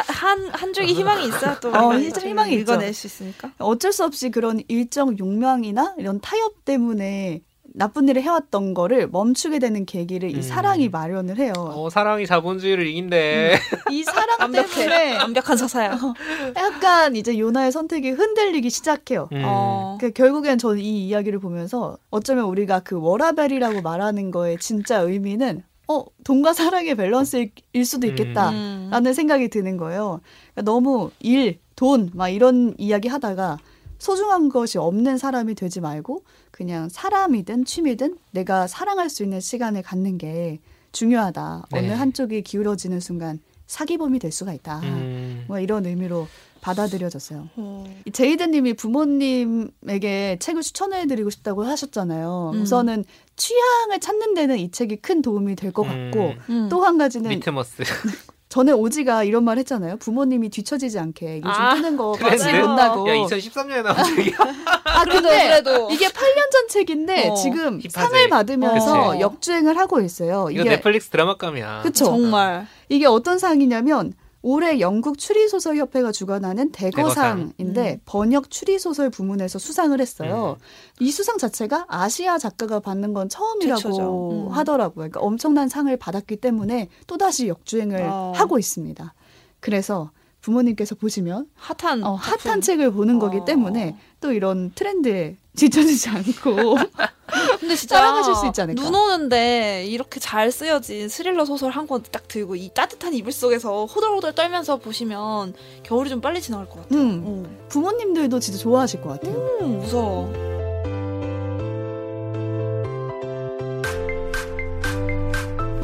한한 0.06 0.72
줄기 0.72 0.94
희망이 0.94 1.26
있어야 1.28 1.58
또 1.60 1.68
어, 1.70 1.92
희망- 1.98 2.20
희망이 2.26 2.52
있죠. 2.52 2.60
읽어낼 2.62 2.92
수 2.94 3.06
있으니까 3.06 3.50
어쩔 3.58 3.92
수 3.92 4.04
없이 4.04 4.30
그런 4.30 4.60
일정 4.68 5.16
욕망이나 5.18 5.94
이런 5.98 6.20
타협 6.20 6.64
때문에 6.64 7.42
나쁜 7.76 8.08
일을 8.08 8.22
해왔던 8.22 8.72
거를 8.72 9.08
멈추게 9.08 9.58
되는 9.58 9.84
계기를 9.84 10.30
이 10.30 10.36
음. 10.36 10.42
사랑이 10.42 10.88
마련을 10.90 11.38
해요. 11.38 11.52
어, 11.56 11.90
사랑이 11.90 12.24
자본주의를 12.24 12.86
이긴대. 12.86 13.58
이 13.90 14.04
사랑 14.04 14.36
완벽해 14.38 14.68
때문에 14.74 15.16
완벽한 15.16 15.56
서사야 15.56 15.98
약간 16.56 17.16
이제 17.16 17.36
요나의 17.36 17.72
선택이 17.72 18.10
흔들리기 18.10 18.70
시작해요. 18.70 19.28
음. 19.32 19.42
어. 19.44 19.98
그 20.00 20.12
결국엔 20.12 20.58
저는 20.58 20.78
이 20.78 21.08
이야기를 21.08 21.40
보면서 21.40 21.98
어쩌면 22.10 22.44
우리가 22.44 22.78
그 22.80 23.00
워라벨이라고 23.00 23.80
말하는 23.82 24.30
거의 24.30 24.56
진짜 24.58 25.00
의미는 25.00 25.64
어 25.88 26.04
돈과 26.24 26.52
사랑의 26.54 26.94
밸런스일 26.94 27.52
수도 27.84 28.06
있겠다. 28.06 28.50
음. 28.50 28.88
라는 28.90 29.12
생각이 29.12 29.48
드는 29.48 29.76
거예요. 29.76 30.20
그러니까 30.52 30.62
너무 30.62 31.10
일, 31.20 31.58
돈, 31.76 32.10
막 32.14 32.28
이런 32.28 32.74
이야기 32.78 33.08
하다가 33.08 33.58
소중한 33.98 34.48
것이 34.48 34.78
없는 34.78 35.18
사람이 35.18 35.54
되지 35.54 35.80
말고 35.80 36.24
그냥 36.50 36.88
사람이든 36.88 37.64
취미든 37.64 38.18
내가 38.32 38.66
사랑할 38.66 39.08
수 39.08 39.22
있는 39.22 39.40
시간을 39.40 39.82
갖는 39.82 40.18
게 40.18 40.60
중요하다. 40.92 41.66
네. 41.72 41.78
어느 41.78 41.92
한쪽이 41.92 42.42
기울어지는 42.42 43.00
순간 43.00 43.40
사기범이 43.66 44.18
될 44.18 44.30
수가 44.30 44.52
있다. 44.52 44.80
음. 44.80 45.44
뭐 45.48 45.58
이런 45.58 45.86
의미로 45.86 46.28
받아들여졌어요. 46.64 47.48
어. 47.56 47.84
이 48.06 48.10
제이드님이 48.10 48.72
부모님에게 48.74 50.38
책을 50.40 50.62
추천해드리고 50.62 51.28
싶다고 51.30 51.64
하셨잖아요. 51.64 52.52
음. 52.54 52.62
우선은 52.62 53.04
취향을 53.36 54.00
찾는 54.00 54.32
데는 54.34 54.58
이 54.58 54.70
책이 54.70 54.96
큰 54.96 55.20
도움이 55.20 55.56
될 55.56 55.72
것 55.74 55.82
같고 55.82 56.34
음. 56.50 56.68
또한 56.70 56.96
가지는 56.98 57.30
리트머스. 57.30 57.82
전에 58.48 58.70
오지가 58.70 59.24
이런 59.24 59.42
말 59.42 59.58
했잖아요. 59.58 59.96
부모님이 59.96 60.48
뒤처지지 60.48 60.96
않게 61.00 61.38
요즘 61.38 61.48
아, 61.50 61.74
뜨는 61.74 61.96
거. 61.96 62.12
같이 62.12 62.44
본다고. 62.52 63.08
야 63.10 63.14
2013년에 63.14 63.82
나온 63.82 64.04
책이야. 64.04 64.36
아 64.84 65.02
그래도 65.04 65.22
근데 65.28 65.48
그래도 65.48 65.90
이게 65.90 66.06
8년 66.06 66.50
전 66.52 66.68
책인데 66.68 67.28
어, 67.30 67.34
지금 67.34 67.78
힙하지. 67.80 67.88
상을 67.90 68.28
받으면서 68.28 69.08
그치. 69.10 69.20
역주행을 69.22 69.76
하고 69.76 70.00
있어요. 70.00 70.48
이거 70.52 70.60
이게 70.60 70.70
넷플릭스 70.70 71.08
드라마감이야. 71.10 71.80
그쵸. 71.82 72.04
정말 72.04 72.68
이게 72.88 73.06
어떤 73.06 73.38
상이냐면 73.40 74.12
올해 74.46 74.78
영국 74.78 75.16
추리소설 75.16 75.78
협회가 75.78 76.12
주관하는 76.12 76.70
대거상인데 76.70 77.92
음. 77.94 78.00
번역 78.04 78.50
추리소설 78.50 79.08
부문에서 79.08 79.58
수상을 79.58 79.98
했어요. 79.98 80.58
이 81.00 81.10
수상 81.10 81.38
자체가 81.38 81.86
아시아 81.88 82.36
작가가 82.36 82.78
받는 82.78 83.14
건 83.14 83.30
처음이라고. 83.30 84.48
음. 84.48 84.52
하더라고요. 84.52 84.94
그러니까 84.96 85.20
엄청난 85.20 85.70
상을 85.70 85.96
받았기 85.96 86.36
때문에 86.36 86.90
또 87.06 87.16
다시 87.16 87.48
역주행을 87.48 88.02
어. 88.02 88.32
하고 88.36 88.58
있습니다. 88.58 89.14
그래서 89.60 90.10
부모님께서 90.44 90.94
보시면 90.94 91.46
핫한 91.54 92.04
어, 92.04 92.18
작품. 92.22 92.50
핫한 92.50 92.60
책을 92.60 92.92
보는 92.92 93.18
거기 93.18 93.38
어. 93.38 93.44
때문에 93.46 93.96
또 94.20 94.30
이런 94.32 94.72
트렌드에 94.74 95.36
지쳐지지 95.56 96.08
않고 96.10 96.76
근데 97.60 97.74
진짜 97.76 97.96
따라가실 97.96 98.34
수 98.34 98.46
있지 98.48 98.60
않을까? 98.60 98.82
눈 98.82 98.94
오는데 98.94 99.86
이렇게 99.86 100.20
잘 100.20 100.50
쓰여진 100.52 101.08
스릴러 101.08 101.44
소설 101.46 101.70
한 101.70 101.86
권 101.86 102.02
딱 102.12 102.28
들고 102.28 102.56
이 102.56 102.70
따뜻한 102.74 103.14
이불 103.14 103.32
속에서 103.32 103.86
호들호들 103.86 104.34
떨면서 104.34 104.76
보시면 104.76 105.54
겨울이 105.82 106.10
좀 106.10 106.20
빨리 106.20 106.42
지나갈 106.42 106.68
것 106.68 106.82
같아요. 106.82 107.00
음, 107.00 107.22
어. 107.24 107.66
부모님들도 107.68 108.38
진짜 108.40 108.58
좋아하실 108.58 109.00
것 109.00 109.08
같아요. 109.20 109.34
음, 109.62 109.78
무서워. 109.78 110.30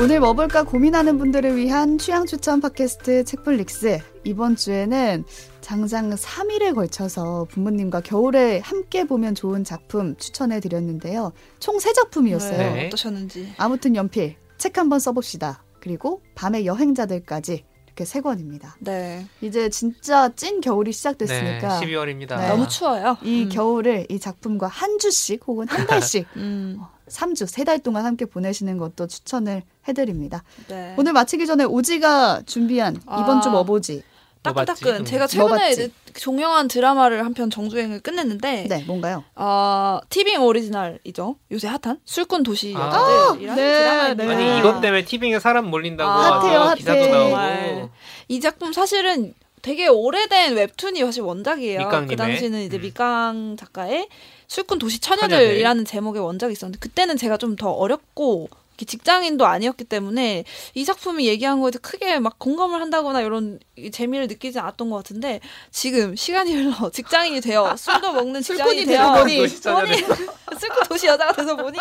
오늘 0.03 0.19
뭐 0.19 0.33
볼까 0.33 0.63
고민하는 0.63 1.19
분들을 1.19 1.57
위한 1.57 1.99
취향 1.99 2.25
추천 2.25 2.63
팟캐스트 2.63 3.25
책플릭스 3.25 3.99
이번 4.25 4.57
주에는 4.57 5.25
장장 5.61 6.09
3일에 6.15 6.75
걸쳐서 6.75 7.47
부모님과 7.51 8.01
겨울에 8.01 8.61
함께 8.61 9.05
보면 9.05 9.35
좋은 9.35 9.63
작품 9.63 10.17
추천해 10.17 10.59
드렸는데요. 10.59 11.33
총 11.59 11.77
3작품이었어요. 11.77 12.57
네. 12.57 12.87
어떠셨는지. 12.87 13.53
아무튼 13.59 13.95
연필 13.95 14.37
책 14.57 14.79
한번 14.79 15.01
써봅시다. 15.01 15.65
그리고 15.81 16.23
밤의 16.35 16.65
여행자들까지 16.65 17.65
이렇게 18.01 18.05
세 18.07 18.21
권입니다. 18.23 18.77
네. 18.81 19.27
이제 19.43 19.69
진짜 19.69 20.31
찐 20.35 20.61
겨울이 20.63 20.91
네, 20.91 20.97
시작됐으니까 20.97 21.81
12월입니다. 21.81 22.39
네. 22.39 22.49
너무 22.49 22.67
추워요. 22.67 23.19
이 23.23 23.45
음. 23.45 23.49
겨울을 23.51 24.07
이 24.09 24.19
작품과 24.19 24.69
한 24.69 24.99
주씩 24.99 25.43
혹은 25.47 25.69
한 25.69 25.87
달씩 25.87 26.27
음. 26.37 26.81
3주, 27.09 27.47
세달 27.47 27.81
동안 27.81 28.07
함께 28.07 28.25
보내시는 28.25 28.79
것도 28.79 29.07
추천을 29.07 29.63
해드립니다. 29.87 30.43
네. 30.69 30.95
오늘 30.97 31.13
마치기 31.13 31.47
전에 31.47 31.65
오지가 31.65 32.43
준비한 32.47 32.97
이번 32.97 33.39
아. 33.39 33.41
주 33.41 33.51
뭐보지? 33.51 34.03
뭐 34.43 34.53
따끈따끈. 34.55 34.99
봤지? 34.99 35.05
제가 35.11 35.21
뭐 35.47 35.57
최근에? 35.59 35.71
이제 35.73 35.91
종영한 36.15 36.69
드라마를 36.69 37.25
한 37.25 37.35
편 37.35 37.51
정주행을 37.51 38.01
끝냈는데 38.01 38.67
네, 38.69 38.85
뭔가요? 38.87 39.23
어, 39.37 40.01
티빙 40.09 40.43
오리지널이죠. 40.43 41.37
요새 41.53 41.69
핫한 41.69 42.01
술꾼 42.05 42.43
도시 42.43 42.75
아. 42.77 42.87
여자들이라는 42.87 43.57
네, 43.63 43.79
드라마입니다. 43.79 44.25
네. 44.25 44.35
아니 44.35 44.59
이것 44.59 44.81
때문에 44.81 45.05
티빙에 45.05 45.39
사람 45.39 45.67
몰린다고 45.67 46.11
아. 46.11 46.41
핫해요, 46.41 46.75
기사도 46.75 46.99
핫해. 46.99 47.11
나오고. 47.11 47.31
정말. 47.31 47.89
이 48.29 48.41
작품 48.41 48.73
사실은 48.73 49.35
되게 49.63 49.89
오래된 49.89 50.55
웹툰이 50.55 51.01
사실 51.01 51.23
원작이에요. 51.23 51.79
밑강님의. 51.81 52.09
그 52.09 52.17
당시는 52.17 52.63
이제 52.63 52.79
음. 52.79 52.81
밑강 52.81 53.57
작가의 53.59 54.09
술꾼 54.49 54.79
도시 54.79 55.01
처녀들. 55.01 55.29
처녀들이라는 55.29 55.85
제목의 55.85 56.23
원작이 56.23 56.53
있었는데 56.53 56.79
그때는 56.81 57.17
제가 57.19 57.37
좀 57.37 57.57
더 57.57 57.71
어렸고 57.71 58.49
이렇게 58.51 58.60
직장인도 58.85 59.47
아니었기 59.47 59.85
때문에 59.85 60.45
이 60.75 60.85
작품이 60.85 61.27
얘기한 61.27 61.61
거에 61.61 61.71
크게 61.71 62.19
막 62.19 62.39
공감을 62.39 62.81
한다거나 62.81 63.21
이런 63.21 63.59
재미를 63.93 64.27
느끼지 64.27 64.59
않았던 64.59 64.91
것 64.91 64.97
같은데 64.97 65.41
지금 65.71 66.17
시간이 66.17 66.55
흘러 66.55 66.91
직장인이 66.93 67.41
되어 67.41 67.77
술도 67.77 68.13
먹는 68.13 68.43
직장인이 68.43 68.87
되어 68.87 69.15
보니 69.15 69.49
슬픈 69.49 70.83
도시 70.89 71.07
여자가 71.07 71.33
돼서 71.33 71.57
보니 71.57 71.79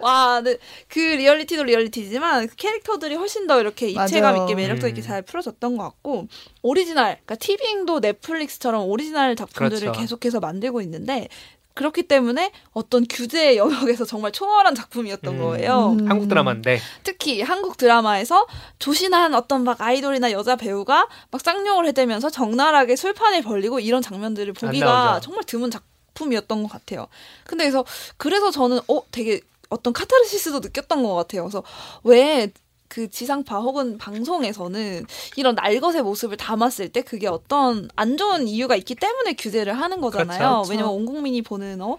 와, 0.00 0.40
네, 0.40 0.56
그 0.88 0.98
리얼리티도 0.98 1.64
리얼리티지만 1.64 2.48
그 2.48 2.56
캐릭터들이 2.56 3.14
훨씬 3.14 3.46
더 3.46 3.60
이렇게 3.60 3.88
입체감 3.88 4.34
맞아요. 4.34 4.44
있게 4.44 4.54
매력도 4.54 4.88
있게 4.88 5.00
음. 5.00 5.02
잘 5.02 5.22
풀어졌던 5.22 5.76
것 5.76 5.84
같고 5.84 6.26
오리지널, 6.62 7.18
그러니까 7.24 7.36
티빙도 7.36 8.00
넷플릭스처럼 8.00 8.88
오리지널 8.88 9.36
작품들을 9.36 9.80
그렇죠. 9.80 10.00
계속해서 10.00 10.40
만들고 10.40 10.80
있는데 10.82 11.28
그렇기 11.74 12.04
때문에 12.04 12.52
어떤 12.72 13.06
규제의 13.08 13.56
영역에서 13.56 14.04
정말 14.04 14.32
초월한 14.32 14.74
작품이었던 14.74 15.34
음. 15.34 15.40
거예요. 15.40 15.96
음. 15.98 16.10
한국 16.10 16.28
드라마인데 16.28 16.80
특히 17.04 17.42
한국 17.42 17.76
드라마에서 17.76 18.46
조신한 18.78 19.34
어떤 19.34 19.64
막 19.64 19.80
아이돌이나 19.80 20.32
여자 20.32 20.56
배우가 20.56 21.08
막 21.30 21.40
쌍욕을 21.40 21.86
해대면서 21.86 22.30
적나라하게 22.30 22.96
술판을 22.96 23.42
벌리고 23.42 23.80
이런 23.80 24.02
장면들을 24.02 24.52
보기가. 24.52 25.20
정말 25.20 25.44
드문 25.44 25.70
작품이었던 25.70 26.62
것 26.62 26.68
같아요. 26.70 27.06
근데 27.46 27.64
그래서 27.64 27.84
그래서 28.16 28.50
저는 28.50 28.80
어 28.88 29.02
되게 29.10 29.40
어떤 29.68 29.92
카타르시스도 29.92 30.58
느꼈던 30.60 31.02
것 31.02 31.14
같아요. 31.14 31.44
그래서 31.44 31.62
왜 32.02 32.52
그 32.90 33.08
지상파 33.08 33.60
혹은 33.60 33.98
방송에서는 33.98 35.06
이런 35.36 35.54
날것의 35.54 36.02
모습을 36.02 36.36
담았을 36.36 36.88
때 36.88 37.02
그게 37.02 37.28
어떤 37.28 37.88
안 37.94 38.16
좋은 38.16 38.48
이유가 38.48 38.74
있기 38.74 38.96
때문에 38.96 39.34
규제를 39.34 39.80
하는 39.80 40.00
거잖아요. 40.00 40.38
그렇죠. 40.38 40.70
왜냐면 40.70 40.92
온 40.92 41.06
국민이 41.06 41.40
보는 41.40 41.80
어, 41.80 41.98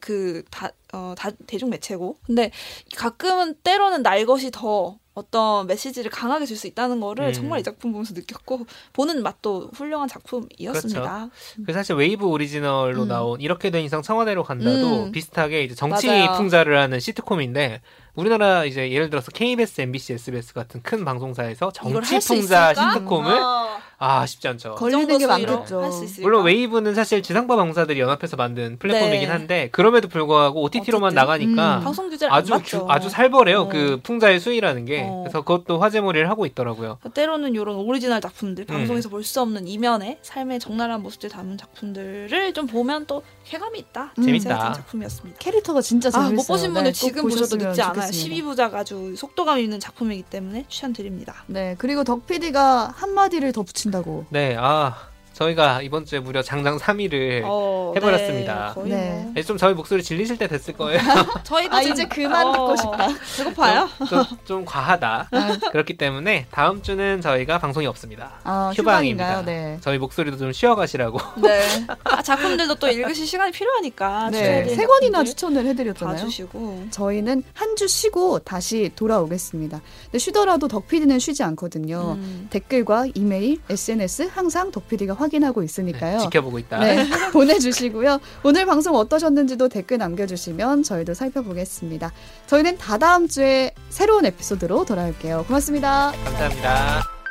그 0.00 0.42
다, 0.50 0.70
어, 0.92 1.14
다, 1.16 1.30
대중 1.46 1.70
매체고. 1.70 2.18
근데 2.26 2.50
가끔은 2.96 3.54
때로는 3.62 4.02
날것이 4.02 4.50
더 4.50 4.96
어떤 5.14 5.66
메시지를 5.68 6.10
강하게 6.10 6.44
줄 6.46 6.56
수 6.56 6.66
있다는 6.66 6.98
거를 6.98 7.26
음. 7.28 7.32
정말 7.32 7.60
이 7.60 7.62
작품 7.62 7.92
보면서 7.92 8.12
느꼈고 8.12 8.66
보는 8.94 9.22
맛도 9.22 9.70
훌륭한 9.74 10.08
작품이었습니다. 10.08 11.28
그 11.64 11.72
사실 11.72 11.94
웨이브 11.94 12.26
오리지널로 12.26 13.02
음. 13.04 13.08
나온 13.08 13.40
이렇게 13.40 13.70
된 13.70 13.84
이상 13.84 14.02
청와대로 14.02 14.42
간다도 14.42 15.04
음. 15.04 15.12
비슷하게 15.12 15.62
이제 15.64 15.74
정치 15.76 16.08
맞아요. 16.08 16.32
풍자를 16.36 16.78
하는 16.78 16.98
시트콤인데 16.98 17.80
우리나라 18.14 18.64
이제 18.66 18.90
예를 18.90 19.08
들어서 19.08 19.30
KBS, 19.30 19.80
MBC, 19.80 20.14
SBS 20.14 20.52
같은 20.52 20.82
큰 20.82 21.04
방송사에서 21.04 21.72
이걸 21.80 21.94
정치 21.94 22.14
할수 22.14 22.34
풍자 22.34 22.72
있을까? 22.72 22.92
시트콤을 22.92 23.32
어, 23.38 23.78
아 23.98 24.26
쉽지 24.26 24.48
않죠. 24.48 24.74
걸리는 24.74 25.04
이게 25.14 25.18
정도 25.26 25.34
수위로 25.34 25.52
많겠죠. 25.56 26.20
물론 26.20 26.44
웨이브는 26.44 26.94
사실 26.94 27.22
지상파 27.22 27.56
방송사들이 27.56 27.98
연합해서 28.00 28.36
만든 28.36 28.78
플랫폼이긴 28.78 29.20
네. 29.20 29.26
한데 29.26 29.68
그럼에도 29.72 30.08
불구하고 30.08 30.62
OTT로만 30.64 31.08
어쨌든. 31.08 31.22
나가니까 31.22 31.78
음. 31.78 31.84
방송 31.84 32.10
규제를 32.10 32.32
안 32.34 32.38
아주. 32.40 32.60
주- 32.64 32.84
아주 32.88 33.08
살벌해요. 33.08 33.60
어. 33.62 33.68
그 33.68 34.00
풍자의 34.02 34.40
수위라는 34.40 34.84
게 34.84 35.06
어. 35.08 35.22
그래서 35.22 35.40
그것도 35.40 35.78
화제몰이를 35.78 36.28
하고 36.28 36.44
있더라고요. 36.44 36.98
때로는 37.14 37.54
이런 37.54 37.76
오리지널 37.76 38.18
음. 38.18 38.20
작품들 38.20 38.66
방송에서 38.66 39.08
볼수 39.08 39.40
없는 39.40 39.66
이면의 39.68 40.18
삶의 40.20 40.58
적나라한 40.60 41.02
모습들 41.02 41.30
담은 41.30 41.56
작품들을 41.56 42.52
좀 42.52 42.66
보면 42.66 43.06
또 43.06 43.22
쾌감이 43.52 43.78
있다. 43.80 44.14
음. 44.16 44.22
재밌다. 44.24 44.72
작품이었습니다. 44.72 45.38
캐릭터가 45.38 45.82
진짜 45.82 46.10
재밌어요. 46.10 46.32
아, 46.32 46.34
못 46.34 46.46
보신 46.46 46.72
분들 46.72 46.92
네, 46.92 46.98
꼭 46.98 47.06
지금 47.06 47.22
보셔도 47.24 47.56
늦지 47.56 47.82
않아요. 47.82 48.06
좋겠습니다. 48.06 48.52
12부작 48.54 48.74
아주 48.74 49.14
속도감 49.14 49.58
있는 49.58 49.78
작품이기 49.78 50.22
때문에 50.22 50.64
추천드립니다. 50.68 51.44
네, 51.48 51.74
그리고 51.78 52.02
덕 52.02 52.26
PD가 52.26 52.94
한마디를 52.96 53.52
더 53.52 53.62
붙인다고. 53.62 54.24
네, 54.30 54.56
아 54.58 54.96
저희가 55.42 55.82
이번 55.82 56.04
주에 56.04 56.20
무려 56.20 56.42
장장 56.42 56.78
3위를 56.78 57.42
어, 57.44 57.92
해버렸습니다. 57.96 58.74
네, 58.84 58.88
네. 58.88 59.20
뭐. 59.22 59.32
네, 59.34 59.42
좀 59.42 59.56
저희 59.56 59.74
목소리 59.74 60.02
질리실 60.02 60.38
때 60.38 60.46
됐을 60.46 60.74
거예요. 60.74 61.00
저희도 61.42 61.74
아, 61.76 61.82
이제 61.82 62.04
그만 62.06 62.46
어, 62.46 62.52
듣고 62.52 62.76
싶다. 62.76 63.08
배고파요? 63.36 63.88
좀, 64.08 64.24
좀 64.44 64.64
과하다. 64.64 65.28
아, 65.30 65.58
그렇기 65.72 65.96
때문에 65.96 66.46
다음 66.50 66.82
주는 66.82 67.20
저희가 67.20 67.58
방송이 67.58 67.86
없습니다. 67.86 68.32
아, 68.44 68.72
휴방입니다. 68.74 69.44
네. 69.44 69.78
저희 69.80 69.98
목소리도 69.98 70.36
좀 70.36 70.52
쉬어가시라고. 70.52 71.18
네. 71.42 71.62
아, 72.04 72.22
작품들도 72.22 72.76
또 72.76 72.88
읽으실 72.88 73.26
시간이 73.26 73.52
필요하니까 73.52 74.30
네, 74.30 74.64
세 74.68 74.86
권이나 74.86 75.24
추천을 75.24 75.66
해드렸잖아요. 75.66 76.16
봐주시고 76.16 76.86
저희는 76.90 77.42
한 77.54 77.72
주 77.72 77.88
쉬고 77.88 78.38
다시 78.40 78.92
돌아오겠습니다. 78.94 79.80
근데 80.04 80.18
쉬더라도 80.18 80.68
덕 80.68 80.86
PD는 80.88 81.18
쉬지 81.18 81.42
않거든요. 81.42 82.16
음. 82.18 82.46
댓글과 82.50 83.06
이메일, 83.14 83.60
SNS 83.70 84.28
항상 84.34 84.70
덕 84.70 84.86
PD가 84.88 85.14
확인하고 85.32 85.62
있으니까요. 85.62 86.18
네, 86.18 86.22
지켜보고 86.24 86.58
있다. 86.58 86.78
네, 86.80 87.06
보내주시고요. 87.32 88.20
오늘 88.44 88.66
방송 88.66 88.94
어떠셨는지도 88.94 89.68
댓글 89.68 89.98
남겨주시면 89.98 90.82
저희도 90.82 91.14
살펴보겠습니다. 91.14 92.12
저희는 92.46 92.76
다다음 92.78 93.26
주에 93.28 93.72
새로운 93.88 94.26
에피소드로 94.26 94.84
돌아올게요. 94.84 95.44
고맙습니다. 95.46 96.12
감사합니다. 96.24 97.21